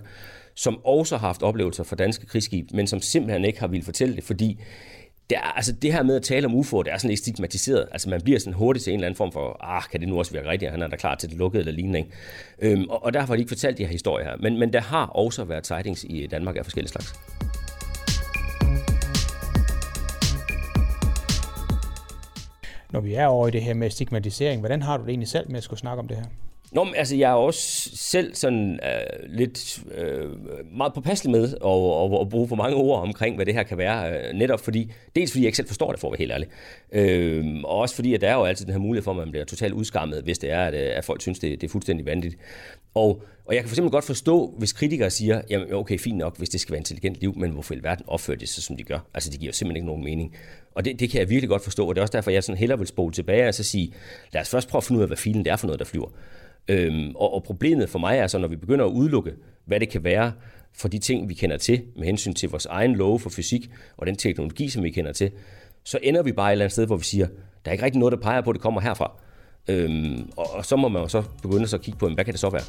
som 0.55 0.85
også 0.85 1.16
har 1.16 1.27
haft 1.27 1.43
oplevelser 1.43 1.85
for 1.85 1.97
danske 1.97 2.27
krigsskib, 2.27 2.73
men 2.73 2.87
som 2.87 3.01
simpelthen 3.01 3.45
ikke 3.45 3.61
har 3.61 3.66
ville 3.66 3.85
fortælle 3.85 4.16
det, 4.16 4.25
fordi 4.25 4.61
det, 5.31 5.37
er, 5.37 5.57
altså 5.57 5.73
det 5.73 5.93
her 5.93 6.03
med 6.03 6.16
at 6.16 6.23
tale 6.23 6.47
om 6.47 6.55
UFO, 6.55 6.83
det 6.83 6.93
er 6.93 6.99
sådan 6.99 7.09
lidt 7.09 7.21
stigmatiseret. 7.21 7.88
Altså 7.93 8.11
man 8.11 8.21
bliver 8.21 8.38
sådan 8.38 8.53
hurtigt 8.53 8.85
til 8.85 8.93
en 8.93 8.99
eller 8.99 9.07
anden 9.07 9.16
form 9.16 9.33
for, 9.33 9.57
ah, 9.61 9.83
kan 9.90 10.01
det 10.01 10.09
nu 10.09 10.19
også 10.19 10.33
virke 10.33 10.49
rigtigt, 10.49 10.71
han 10.71 10.83
er 10.83 10.88
da 10.88 10.97
klar 10.97 11.14
til 11.14 11.31
det 11.31 11.38
lukkede 11.38 11.61
eller 11.61 11.73
lignende. 11.73 11.99
Ikke? 11.99 12.11
Øhm, 12.59 12.88
og, 12.90 13.05
og 13.05 13.12
derfor 13.12 13.27
har 13.27 13.37
de 13.37 13.40
ikke 13.40 13.51
fortalt 13.51 13.79
de 13.79 13.85
her 13.85 13.93
historier 13.93 14.27
her. 14.27 14.37
Men, 14.40 14.59
men 14.59 14.73
der 14.73 14.81
har 14.81 15.07
også 15.07 15.45
været 15.45 15.66
sightings 15.66 16.05
i 16.09 16.27
Danmark 16.27 16.57
af 16.57 16.64
forskellige 16.64 16.90
slags. 16.90 17.14
Når 22.92 23.00
vi 23.00 23.14
er 23.14 23.26
over 23.26 23.48
i 23.48 23.50
det 23.50 23.62
her 23.62 23.74
med 23.74 23.90
stigmatisering, 23.90 24.61
hvordan 24.61 24.83
har 24.83 24.96
du 24.96 25.03
det 25.03 25.11
egentlig 25.11 25.29
selv 25.29 25.50
med 25.50 25.57
at 25.57 25.64
skulle 25.64 25.81
snakke 25.81 26.00
om 26.00 26.09
det 26.09 26.16
her? 26.16 26.24
Nå, 26.72 26.85
men, 26.85 26.94
altså, 26.94 27.16
jeg 27.16 27.31
er 27.31 27.35
også 27.35 27.90
selv 27.96 28.35
sådan 28.35 28.81
uh, 28.83 29.31
lidt 29.35 29.83
uh, 29.85 30.76
meget 30.76 30.94
påpasselig 30.94 31.31
med 31.31 31.44
at, 31.44 32.14
at, 32.14 32.20
at 32.20 32.29
bruge 32.29 32.48
for 32.48 32.57
mange 32.57 32.76
ord 32.76 33.00
omkring, 33.00 33.37
hvad 33.37 33.46
det 33.46 33.55
her 33.55 33.62
kan 33.62 33.79
være. 33.79 34.31
Uh, 34.31 34.38
netop 34.38 34.61
fordi, 34.61 34.92
dels 35.16 35.31
fordi 35.31 35.42
jeg 35.42 35.48
ikke 35.48 35.57
selv 35.57 35.66
forstår 35.66 35.90
det, 35.90 36.00
for 36.00 36.09
at 36.09 36.12
være 36.12 36.18
helt 36.18 36.33
ærlig. 36.33 36.48
Uh, 37.57 37.64
og 37.64 37.79
også 37.79 37.94
fordi, 37.94 38.14
at 38.14 38.20
der 38.20 38.29
er 38.29 38.35
jo 38.35 38.44
altid 38.44 38.66
den 38.66 38.74
her 38.74 38.81
mulighed 38.81 39.05
for, 39.05 39.11
at 39.11 39.16
man 39.16 39.31
bliver 39.31 39.44
totalt 39.44 39.72
udskammet, 39.72 40.22
hvis 40.22 40.38
det 40.38 40.50
er, 40.50 40.64
at, 40.64 40.74
at 40.74 41.05
folk 41.05 41.20
synes, 41.20 41.38
det, 41.38 41.61
det 41.61 41.66
er 41.66 41.70
fuldstændig 41.70 42.07
vanvittigt. 42.07 42.42
Og, 42.94 43.22
og 43.44 43.55
jeg 43.55 43.62
kan 43.62 43.68
for 43.68 43.74
eksempel 43.74 43.90
godt 43.90 44.05
forstå, 44.05 44.55
hvis 44.59 44.72
kritikere 44.72 45.11
siger, 45.11 45.42
jamen 45.50 45.74
okay, 45.74 45.98
fint 45.98 46.18
nok, 46.18 46.38
hvis 46.38 46.48
det 46.48 46.61
skal 46.61 46.72
være 46.72 46.79
intelligent 46.79 47.16
liv, 47.20 47.38
men 47.38 47.50
hvorfor 47.50 47.74
i 47.74 47.83
verden 47.83 48.05
opfører 48.09 48.38
det 48.38 48.48
sig, 48.48 48.62
som 48.62 48.76
de 48.76 48.83
gør? 48.83 48.98
Altså, 49.14 49.31
det 49.31 49.40
giver 49.40 49.53
simpelthen 49.53 49.76
ikke 49.76 49.87
nogen 49.87 50.05
mening. 50.05 50.37
Og 50.74 50.85
det, 50.85 51.00
det 51.00 51.11
kan 51.11 51.20
jeg 51.20 51.29
virkelig 51.29 51.48
godt 51.48 51.64
forstå, 51.64 51.88
og 51.88 51.94
det 51.94 52.00
er 52.00 52.03
også 52.03 52.12
derfor, 52.12 52.31
jeg 52.31 52.44
sådan 52.44 52.59
hellere 52.59 52.79
vil 52.79 52.88
spole 52.88 53.12
tilbage 53.12 53.48
og 53.48 53.55
så 53.55 53.62
sige, 53.62 53.94
lad 54.33 54.42
os 54.42 54.48
først 54.48 54.68
prøve 54.68 54.81
at 54.81 54.85
finde 54.85 54.98
ud 54.98 55.03
af, 55.03 55.09
hvad 55.09 55.16
filen 55.16 55.44
det 55.44 55.53
er 55.53 55.57
for 55.57 55.66
noget, 55.66 55.79
der 55.79 55.85
flyver. 55.85 56.09
Øhm, 56.68 57.16
og, 57.16 57.35
og 57.35 57.42
problemet 57.42 57.88
for 57.88 57.98
mig 57.98 58.18
er 58.18 58.26
så, 58.26 58.38
når 58.38 58.48
vi 58.48 58.57
begynder 58.57 58.85
at 58.85 58.90
udelukke, 58.90 59.33
hvad 59.64 59.81
det 59.81 59.88
kan 59.88 60.05
være 60.05 60.33
for 60.72 60.88
de 60.88 60.98
ting, 60.98 61.29
vi 61.29 61.35
kender 61.35 61.57
til, 61.57 61.83
med 61.96 62.07
hensyn 62.07 62.35
til 62.35 62.48
vores 62.48 62.66
egen 62.66 62.94
love 62.96 63.20
for 63.20 63.31
fysik 63.31 63.70
og 63.96 64.07
den 64.07 64.16
teknologi, 64.16 64.68
som 64.68 64.83
vi 64.83 64.90
kender 64.90 65.12
til, 65.12 65.31
så 65.85 65.98
ender 66.03 66.22
vi 66.22 66.33
bare 66.33 66.48
et 66.48 66.53
eller 66.53 66.64
andet 66.64 66.72
sted, 66.72 66.87
hvor 66.87 66.96
vi 66.96 67.05
siger, 67.05 67.26
der 67.64 67.70
er 67.70 67.72
ikke 67.72 67.85
rigtig 67.85 67.98
noget, 67.98 68.12
der 68.12 68.18
peger 68.18 68.40
på, 68.40 68.50
at 68.50 68.55
det 68.55 68.62
kommer 68.62 68.81
herfra. 68.81 69.12
Øhm, 69.68 70.31
og, 70.37 70.46
og 70.55 70.64
så 70.64 70.77
må 70.77 70.88
man 70.88 71.03
jo 71.03 71.09
så 71.09 71.23
begynde 71.42 71.68
så 71.68 71.77
at 71.77 71.83
kigge 71.83 71.99
på, 71.99 72.09
hvad 72.09 72.25
kan 72.25 72.33
det 72.33 72.40
så 72.40 72.51
være? 72.51 72.62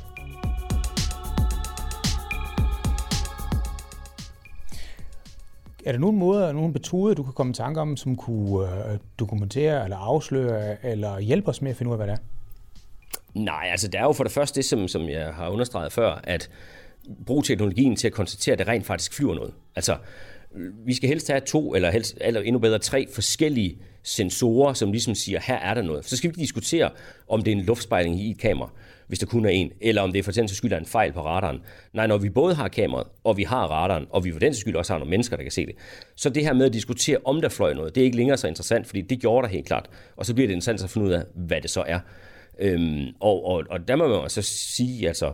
Er 5.86 5.92
der 5.92 6.00
nogen 6.00 6.18
måder, 6.18 6.52
nogen 6.52 6.74
metoder, 6.74 7.14
du 7.14 7.24
kan 7.24 7.34
komme 7.34 7.52
i 7.52 7.54
tanke 7.54 7.82
om, 7.82 7.98
som 7.98 8.16
kunne 8.16 8.92
øh, 8.92 9.00
dokumentere 9.20 9.84
eller 9.84 9.98
afsløre 9.98 10.86
eller 10.86 11.20
hjælpe 11.20 11.48
os 11.50 11.62
med 11.62 11.72
at 11.72 11.78
finde 11.78 11.90
ud 11.90 11.94
af, 11.94 11.98
hvad 11.98 12.08
det 12.08 12.14
er? 12.14 12.18
Nej, 13.34 13.68
altså 13.72 13.88
der 13.88 14.00
er 14.00 14.04
jo 14.04 14.12
for 14.12 14.24
det 14.24 14.34
første 14.34 14.56
det, 14.56 14.66
som, 14.66 14.88
som 14.88 15.10
jeg 15.10 15.34
har 15.34 15.50
understreget 15.50 15.92
før, 15.92 16.20
at 16.24 16.50
bruge 17.26 17.44
teknologien 17.44 17.96
til 17.96 18.08
at 18.08 18.14
konstatere, 18.14 18.54
at 18.54 18.60
det 18.60 18.68
rent 18.68 18.86
faktisk 18.86 19.14
flyver 19.14 19.36
noget. 19.36 19.54
Altså, 19.76 19.98
vi 20.86 20.94
skal 20.94 21.10
helst 21.10 21.28
have 21.28 21.42
to, 21.42 21.76
eller, 21.76 21.92
helst, 21.92 22.18
eller 22.22 22.42
endnu 22.42 22.60
bedre 22.60 22.80
tre 22.80 23.08
forskellige 23.14 23.78
sensorer, 24.04 24.74
som 24.74 24.92
ligesom 24.92 25.16
siger, 25.16 25.40
her 25.44 25.56
er 25.56 25.74
der 25.74 25.82
noget. 25.82 26.06
Så 26.06 26.18
skal 26.18 26.30
vi 26.30 26.36
diskutere, 26.36 26.90
om 27.28 27.42
det 27.42 27.52
er 27.52 27.56
en 27.56 27.64
luftspejling 27.64 28.22
i 28.22 28.32
et 28.32 28.38
kamera, 28.38 28.70
hvis 29.08 29.20
der 29.20 29.26
kun 29.26 29.46
er 29.46 29.50
en, 29.50 29.72
eller 29.82 30.02
om 30.02 30.12
det 30.12 30.26
for 30.26 30.32
den 30.32 30.48
skyld 30.48 30.72
er 30.72 30.78
en 30.78 30.86
fejl 30.86 31.14
på 31.14 31.22
radaren. 31.26 31.60
Nej, 31.94 32.08
når 32.08 32.18
vi 32.18 32.30
både 32.30 32.56
har 32.56 32.68
kameraet, 32.68 33.08
og 33.24 33.38
vi 33.38 33.44
har 33.44 33.68
radaren, 33.68 34.06
og 34.10 34.26
vi 34.26 34.32
for 34.32 34.40
den 34.40 34.54
skyld 34.54 34.76
også 34.76 34.94
har 34.94 35.00
nogle 35.00 35.10
mennesker, 35.10 35.36
der 35.36 35.44
kan 35.44 35.52
se 35.52 35.66
det, 35.66 35.76
så 36.16 36.30
det 36.30 36.44
her 36.44 36.54
med 36.54 36.66
at 36.66 36.74
diskutere, 36.74 37.18
om 37.26 37.42
der 37.42 37.50
fløj 37.50 37.74
noget, 37.74 37.96
det 37.96 38.02
er 38.02 38.06
ikke 38.06 38.18
længere 38.18 38.38
så 38.38 38.48
interessant, 38.48 38.88
fordi 38.88 39.02
det 39.02 39.20
gjorde 39.20 39.48
der 39.48 39.54
helt 39.54 39.66
klart. 39.66 39.90
Og 40.16 40.26
så 40.26 40.34
bliver 40.34 40.48
det 40.48 40.54
interessant 40.54 40.84
at 40.84 40.90
finde 40.90 41.08
ud 41.08 41.14
af, 41.14 41.24
hvad 41.36 41.62
det 41.62 41.70
så 41.70 41.84
er. 41.88 42.00
Øhm, 42.60 43.08
og, 43.20 43.46
og, 43.46 43.64
og 43.70 43.88
der 43.88 43.96
må 43.96 44.22
man 44.22 44.30
så 44.30 44.42
sige, 44.42 45.08
altså, 45.08 45.34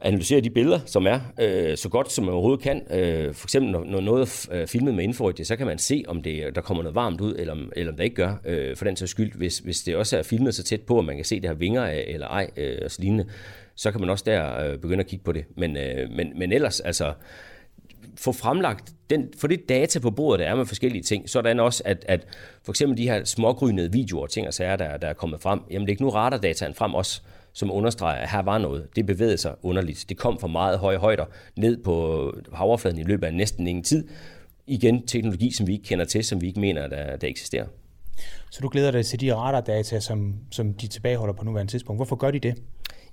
analysere 0.00 0.40
de 0.40 0.50
billeder, 0.50 0.80
som 0.86 1.06
er, 1.06 1.20
øh, 1.40 1.76
så 1.76 1.88
godt 1.88 2.12
som 2.12 2.24
man 2.24 2.34
overhovedet 2.34 2.62
kan. 2.62 2.82
Øh, 2.90 3.34
for 3.34 3.46
eksempel, 3.46 3.72
når, 3.72 3.84
når 3.84 4.00
noget 4.00 4.48
er 4.50 4.60
øh, 4.60 4.66
filmet 4.66 4.94
med 4.94 5.04
infrarødt, 5.04 5.46
så 5.46 5.56
kan 5.56 5.66
man 5.66 5.78
se, 5.78 6.04
om 6.08 6.22
det, 6.22 6.54
der 6.54 6.60
kommer 6.60 6.82
noget 6.82 6.94
varmt 6.94 7.20
ud, 7.20 7.34
eller, 7.38 7.56
eller 7.76 7.92
om 7.92 7.96
det 7.96 8.04
ikke 8.04 8.16
gør, 8.16 8.34
øh, 8.44 8.76
for 8.76 8.84
den 8.84 8.96
sags 8.96 9.10
skyld. 9.10 9.32
Hvis, 9.36 9.58
hvis 9.58 9.80
det 9.80 9.96
også 9.96 10.18
er 10.18 10.22
filmet 10.22 10.54
så 10.54 10.62
tæt 10.62 10.80
på, 10.80 10.98
at 10.98 11.04
man 11.04 11.16
kan 11.16 11.24
se 11.24 11.40
det 11.40 11.48
har 11.48 11.54
vinger 11.54 11.84
af, 11.84 12.04
eller 12.08 12.26
ej, 12.26 12.50
øh, 12.56 12.78
og 12.84 12.90
så 12.90 13.02
lignende, 13.02 13.24
så 13.74 13.90
kan 13.90 14.00
man 14.00 14.10
også 14.10 14.24
der 14.26 14.58
øh, 14.58 14.78
begynde 14.78 15.00
at 15.00 15.06
kigge 15.06 15.24
på 15.24 15.32
det. 15.32 15.44
Men, 15.56 15.76
øh, 15.76 16.10
men, 16.10 16.32
men 16.38 16.52
ellers, 16.52 16.80
altså, 16.80 17.12
få 18.16 18.32
fremlagt 18.32 18.92
den, 19.10 19.28
for 19.38 19.48
det 19.48 19.68
data 19.68 19.98
på 19.98 20.10
bordet, 20.10 20.40
der 20.40 20.50
er 20.50 20.54
med 20.54 20.66
forskellige 20.66 21.02
ting, 21.02 21.30
sådan 21.30 21.60
også, 21.60 21.82
at, 21.86 22.04
at 22.08 22.26
for 22.64 22.72
eksempel 22.72 22.98
de 22.98 23.08
her 23.08 23.24
smågrynede 23.24 23.92
videoer, 23.92 24.26
ting 24.26 24.46
og 24.46 24.54
sager, 24.54 24.76
der, 24.76 24.96
der 24.96 25.08
er 25.08 25.12
kommet 25.12 25.40
frem, 25.40 25.60
jamen 25.70 25.86
det 25.86 25.90
er 25.90 25.92
ikke 25.92 26.02
nu 26.02 26.10
radardataen 26.10 26.74
frem 26.74 26.94
også, 26.94 27.22
som 27.52 27.70
understreger, 27.70 28.20
at 28.20 28.30
her 28.30 28.42
var 28.42 28.58
noget. 28.58 28.86
Det 28.96 29.06
bevægede 29.06 29.38
sig 29.38 29.54
underligt. 29.62 30.04
Det 30.08 30.16
kom 30.16 30.38
fra 30.40 30.46
meget 30.46 30.78
høje 30.78 30.96
højder 30.96 31.24
ned 31.56 31.82
på 31.84 32.34
havoverfladen 32.52 32.98
i 32.98 33.02
løbet 33.02 33.26
af 33.26 33.34
næsten 33.34 33.66
ingen 33.66 33.84
tid. 33.84 34.08
Igen 34.66 35.06
teknologi, 35.06 35.52
som 35.52 35.66
vi 35.66 35.72
ikke 35.72 35.84
kender 35.84 36.04
til, 36.04 36.24
som 36.24 36.40
vi 36.40 36.46
ikke 36.46 36.60
mener, 36.60 36.88
der, 36.88 37.16
der 37.16 37.28
eksisterer. 37.28 37.66
Så 38.50 38.60
du 38.62 38.68
glæder 38.68 38.90
dig 38.90 39.06
til 39.06 39.20
de 39.20 39.34
radardata, 39.34 40.00
som, 40.00 40.34
som 40.50 40.74
de 40.74 40.86
tilbageholder 40.86 41.34
på 41.34 41.44
nuværende 41.44 41.72
tidspunkt. 41.72 41.98
Hvorfor 41.98 42.16
gør 42.16 42.30
de 42.30 42.38
det? 42.38 42.54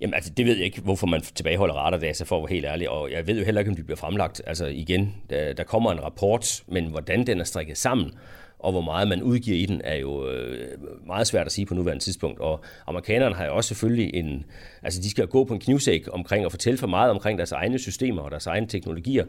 Jamen 0.02 0.13
altså, 0.13 0.32
det 0.38 0.45
ved 0.45 0.56
jeg 0.56 0.65
ikke, 0.65 0.82
hvorfor 0.82 1.08
man 1.08 1.21
tilbageholder 1.21 1.75
radardata, 1.75 2.23
for 2.23 2.36
at 2.36 2.41
være 2.41 2.49
helt 2.49 2.65
ærlig, 2.65 2.89
og 2.89 3.12
jeg 3.12 3.28
ved 3.28 3.38
jo 3.38 3.45
heller 3.45 3.62
ikke, 3.62 3.69
om 3.69 3.75
de 3.75 3.84
bliver 3.84 3.97
fremlagt. 3.97 4.41
Altså 4.47 4.65
igen, 4.65 5.15
der, 5.30 5.54
der 5.54 5.63
kommer 5.63 5.91
en 5.91 6.04
rapport, 6.04 6.63
men 6.67 6.86
hvordan 6.86 7.28
den 7.28 7.39
er 7.39 7.43
strikket 7.43 7.78
sammen, 7.78 8.12
og 8.59 8.71
hvor 8.71 8.81
meget 8.81 9.07
man 9.07 9.23
udgiver 9.23 9.57
i 9.57 9.65
den, 9.65 9.81
er 9.83 9.95
jo 9.95 10.29
øh, 10.29 10.67
meget 11.07 11.27
svært 11.27 11.45
at 11.45 11.51
sige 11.51 11.65
på 11.65 11.73
nuværende 11.73 12.03
tidspunkt. 12.03 12.39
Og 12.39 12.63
amerikanerne 12.87 13.35
har 13.35 13.45
jo 13.45 13.55
også 13.55 13.67
selvfølgelig 13.67 14.13
en, 14.13 14.45
altså 14.83 15.01
de 15.01 15.09
skal 15.09 15.27
gå 15.27 15.43
på 15.43 15.53
en 15.53 15.59
knivsæk 15.59 16.07
omkring 16.11 16.45
at 16.45 16.51
fortælle 16.51 16.77
for 16.77 16.87
meget 16.87 17.11
omkring 17.11 17.37
deres 17.37 17.51
egne 17.51 17.79
systemer 17.79 18.21
og 18.21 18.31
deres 18.31 18.47
egne 18.47 18.67
teknologier, 18.67 19.25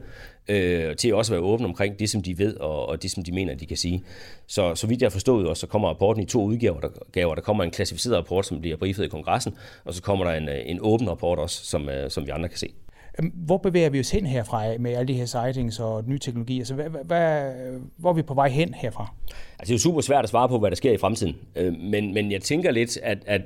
øh, 0.49 0.97
til 0.97 1.15
også 1.15 1.33
at 1.33 1.41
være 1.41 1.51
åbne 1.51 1.67
omkring 1.67 1.99
det, 1.99 2.11
som 2.11 2.23
de 2.23 2.39
ved 2.39 2.57
og, 2.57 2.89
og 2.89 3.03
det, 3.03 3.11
som 3.11 3.25
de 3.25 3.33
mener, 3.33 3.55
de 3.55 3.67
kan 3.67 3.77
sige. 3.77 4.05
Så, 4.47 4.75
så 4.75 4.87
vidt 4.87 5.03
jeg 5.03 5.07
har 5.07 5.11
forstået 5.11 5.47
også, 5.47 5.61
så 5.61 5.67
kommer 5.67 5.89
rapporten 5.89 6.23
i 6.23 6.27
to 6.27 6.45
udgaver. 6.45 6.81
Der, 6.81 6.89
gaver. 7.13 7.35
der 7.35 7.43
kommer 7.43 7.65
en 7.65 7.71
klassificeret 7.71 8.17
rapport, 8.17 8.47
som 8.47 8.61
bliver 8.61 8.77
briefet 8.77 9.05
i 9.05 9.09
kongressen, 9.09 9.55
og 9.85 9.95
så 9.95 10.03
kommer 10.03 10.25
der 10.25 10.33
en, 10.33 10.49
øh, 10.49 10.59
en 10.67 10.79
åben 10.83 11.11
rapport 11.11 11.39
også, 11.39 11.65
som, 11.65 11.89
øh, 11.89 12.11
som 12.11 12.27
vi 12.27 12.31
andre 12.31 12.49
kan 12.49 12.59
se. 12.59 12.69
Hvor 13.35 13.57
bevæger 13.57 13.91
vi 13.91 14.01
os 14.01 14.11
hen 14.11 14.27
herfra 14.27 14.79
med 14.79 14.95
alle 14.95 15.09
de 15.09 15.15
her 15.19 15.27
sightings 15.27 15.81
og 15.81 16.05
nye 16.07 16.19
teknologier? 16.19 16.61
Altså, 16.61 16.75
hvad, 16.75 16.91
hvad, 17.05 17.53
hvor 17.97 18.11
er 18.11 18.15
vi 18.15 18.23
på 18.23 18.35
vej 18.35 18.49
hen 18.49 18.75
herfra? 18.75 19.15
Altså, 19.59 19.65
det 19.65 19.71
er 19.71 19.75
jo 19.75 19.79
super 19.79 20.01
svært 20.01 20.25
at 20.25 20.31
svare 20.31 20.49
på, 20.49 20.59
hvad 20.59 20.71
der 20.71 20.77
sker 20.77 20.93
i 20.93 20.97
fremtiden. 20.97 21.37
Øh, 21.57 21.75
men, 21.79 22.15
men 22.15 22.33
jeg 22.33 22.43
tænker 22.43 22.71
lidt, 22.71 22.99
at, 23.03 23.19
at 23.27 23.43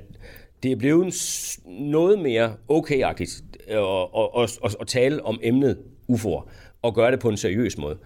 det 0.63 0.71
er 0.71 0.75
blevet 0.75 1.13
noget 1.65 2.19
mere 2.19 2.53
okay-agtigt 2.71 3.43
at, 3.67 3.77
at, 4.37 4.59
at, 4.63 4.75
at 4.81 4.87
tale 4.87 5.25
om 5.25 5.39
emnet 5.43 5.77
UFO'er 6.11 6.49
og 6.81 6.95
gøre 6.95 7.11
det 7.11 7.19
på 7.19 7.29
en 7.29 7.37
seriøs 7.37 7.77
måde. 7.77 7.97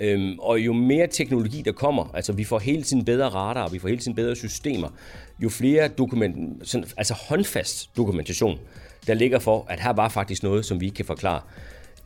Øhm, 0.00 0.38
og 0.38 0.60
jo 0.60 0.72
mere 0.72 1.06
teknologi 1.06 1.62
der 1.62 1.72
kommer, 1.72 2.10
altså 2.14 2.32
vi 2.32 2.44
får 2.44 2.58
hele 2.58 2.82
tiden 2.82 3.04
bedre 3.04 3.28
radar, 3.28 3.68
vi 3.68 3.78
får 3.78 3.88
hele 3.88 4.00
tiden 4.00 4.14
bedre 4.14 4.36
systemer, 4.36 4.88
jo 5.38 5.48
flere 5.48 5.88
dokument, 5.88 6.68
sådan, 6.68 6.88
altså 6.96 7.14
håndfast 7.14 7.96
dokumentation, 7.96 8.58
der 9.06 9.14
ligger 9.14 9.38
for, 9.38 9.66
at 9.68 9.80
her 9.80 9.92
var 9.92 10.08
faktisk 10.08 10.42
noget, 10.42 10.64
som 10.64 10.80
vi 10.80 10.84
ikke 10.84 10.96
kan 10.96 11.04
forklare, 11.04 11.40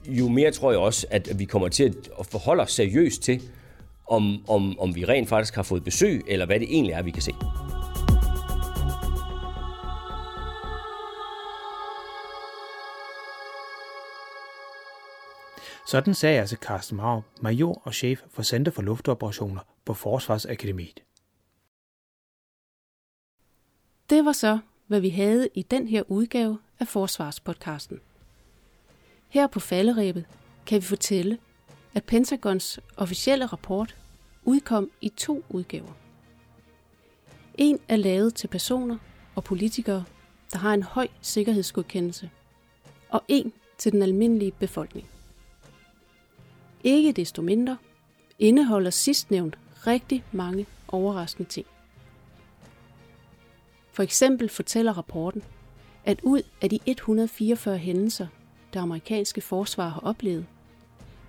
jo 0.07 0.29
mere 0.29 0.51
tror 0.51 0.71
jeg 0.71 0.81
også, 0.81 1.07
at 1.11 1.39
vi 1.39 1.45
kommer 1.45 1.69
til 1.69 1.97
at 2.21 2.27
forholde 2.27 2.63
os 2.63 2.73
seriøst 2.73 3.23
til, 3.23 3.43
om, 4.07 4.45
om, 4.49 4.79
om 4.79 4.95
vi 4.95 5.05
rent 5.05 5.29
faktisk 5.29 5.55
har 5.55 5.63
fået 5.63 5.85
besøg, 5.85 6.25
eller 6.29 6.47
hvad 6.47 6.61
det 6.61 6.69
egentlig 6.71 6.93
er, 6.93 7.03
vi 7.03 7.11
kan 7.11 7.23
se. 7.23 7.33
Sådan 15.87 16.15
sagde 16.15 16.41
altså 16.41 16.57
Carsten 16.57 16.97
Mauer, 16.97 17.23
major 17.41 17.83
og 17.85 17.95
chef 17.95 18.21
for 18.31 18.43
Center 18.43 18.73
for 18.73 18.83
Luftoperationer 18.83 19.61
på 19.85 19.95
Forsvarsakademiet. 19.95 21.03
Det 24.11 24.25
var 24.25 24.33
så, 24.33 24.59
hvad 24.87 25.01
vi 25.01 25.09
havde 25.09 25.49
i 25.55 25.63
den 25.63 25.89
her 25.89 26.03
udgave 26.09 26.59
af 26.81 26.89
Forsvarspodcasten. 26.89 28.01
Her 29.29 29.47
på 29.47 29.61
falderæbet 29.61 30.25
kan 30.67 30.81
vi 30.81 30.87
fortælle, 30.87 31.39
at 31.95 32.05
Pentagons 32.05 32.81
officielle 32.97 33.47
rapport 33.47 33.97
udkom 34.45 34.91
i 35.01 35.09
to 35.09 35.45
udgaver. 35.49 35.93
En 37.55 37.79
er 37.89 37.97
lavet 37.97 38.35
til 38.35 38.49
personer 38.49 38.99
og 39.35 39.45
politikere, 39.45 40.05
der 40.53 40.59
har 40.59 40.75
en 40.75 40.83
høj 40.83 41.09
sikkerhedsgodkendelse, 41.21 42.31
og 43.09 43.23
en 43.29 43.53
til 43.79 43.93
den 43.93 44.03
almindelige 44.03 44.53
befolkning. 44.53 45.09
Ikke 46.85 47.13
desto 47.13 47.43
mindre 47.43 47.77
indeholder 48.39 48.91
sidstnævnt 48.91 49.59
rigtig 49.87 50.25
mange 50.33 50.67
overraskende 50.89 51.49
ting. 51.49 51.67
For 53.97 54.03
eksempel 54.03 54.49
fortæller 54.49 54.93
rapporten, 54.93 55.43
at 56.05 56.21
ud 56.23 56.43
af 56.63 56.71
de 56.71 56.79
144 56.87 57.79
hændelser, 57.79 58.27
det 58.73 58.79
amerikanske 58.81 59.41
forsvar 59.41 59.89
har 59.89 60.01
oplevet, 60.01 60.47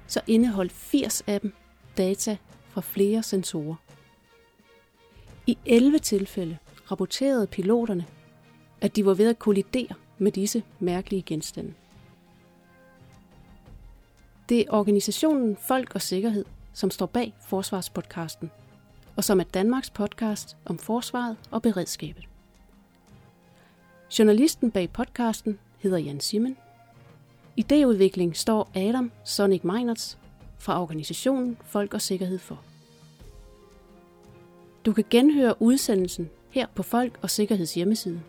så 0.08 0.22
indeholdt 0.28 0.72
80 0.72 1.24
af 1.28 1.42
dem 1.42 1.54
data 1.98 2.38
fra 2.70 2.82
flere 2.82 3.24
sensorer. 3.24 3.76
I 5.46 5.58
11 5.66 6.00
tilfælde 6.00 6.58
rapporterede 6.92 7.48
piloterne, 7.48 8.06
at 8.82 8.96
de 8.96 9.06
var 9.06 9.14
ved 9.14 9.30
at 9.30 9.40
kollidere 9.40 9.96
med 10.18 10.32
disse 10.32 10.64
mærkelige 10.80 11.22
genstande. 11.22 11.74
Det 14.50 14.60
er 14.60 14.74
organisationen 14.74 15.58
Folk 15.68 15.96
og 15.96 16.02
Sikkerhed, 16.02 16.46
som 16.74 16.92
står 16.92 17.06
bag 17.06 17.34
Forsvarspodcasten, 17.48 18.52
og 19.16 19.24
som 19.24 19.40
er 19.40 19.44
Danmarks 19.44 19.90
podcast 19.90 20.58
om 20.66 20.78
forsvaret 20.78 21.38
og 21.52 21.62
beredskabet. 21.62 22.28
Journalisten 24.10 24.72
bag 24.72 24.90
podcasten 24.90 25.60
hedder 25.80 25.98
Jan 25.98 26.20
Simmen. 26.20 26.58
Ideudvikling 27.56 28.38
står 28.38 28.72
Adam 28.76 29.12
Sonic 29.24 29.64
Meinerts 29.64 30.18
fra 30.58 30.82
organisationen 30.82 31.58
Folk 31.66 31.94
og 31.94 32.02
Sikkerhed 32.02 32.40
for. 32.40 32.62
Du 34.86 34.94
kan 34.94 35.04
genhøre 35.10 35.62
udsendelsen 35.62 36.30
her 36.50 36.68
på 36.76 36.84
Folk 36.84 37.20
og 37.22 37.30
Sikkerheds 37.30 37.74
hjemmeside. 37.74 38.22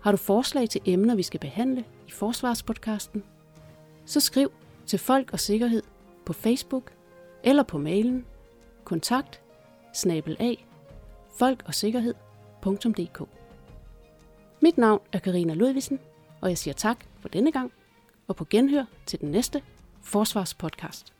Har 0.00 0.10
du 0.10 0.16
forslag 0.16 0.68
til 0.68 0.80
emner, 0.84 1.14
vi 1.14 1.22
skal 1.22 1.40
behandle 1.40 1.84
i 2.08 2.10
Forsvarspodcasten? 2.10 3.24
Så 4.04 4.20
skriv 4.20 4.52
til 4.86 4.98
Folk 4.98 5.32
og 5.32 5.40
Sikkerhed 5.40 5.82
på 6.26 6.32
Facebook 6.32 6.92
eller 7.44 7.62
på 7.62 7.78
mailen 7.78 8.24
kontakt 8.84 9.40
snabel 9.94 10.36
af 10.40 10.66
folkogsikkerhed.dk 11.38 13.41
mit 14.62 14.78
navn 14.78 15.00
er 15.12 15.18
Karina 15.18 15.54
Ludvigsen, 15.54 15.98
og 16.40 16.48
jeg 16.48 16.58
siger 16.58 16.74
tak 16.74 16.96
for 17.20 17.28
denne 17.28 17.52
gang, 17.52 17.72
og 18.28 18.36
på 18.36 18.44
genhør 18.50 18.84
til 19.06 19.20
den 19.20 19.30
næste 19.30 19.62
Forsvarspodcast. 20.02 21.12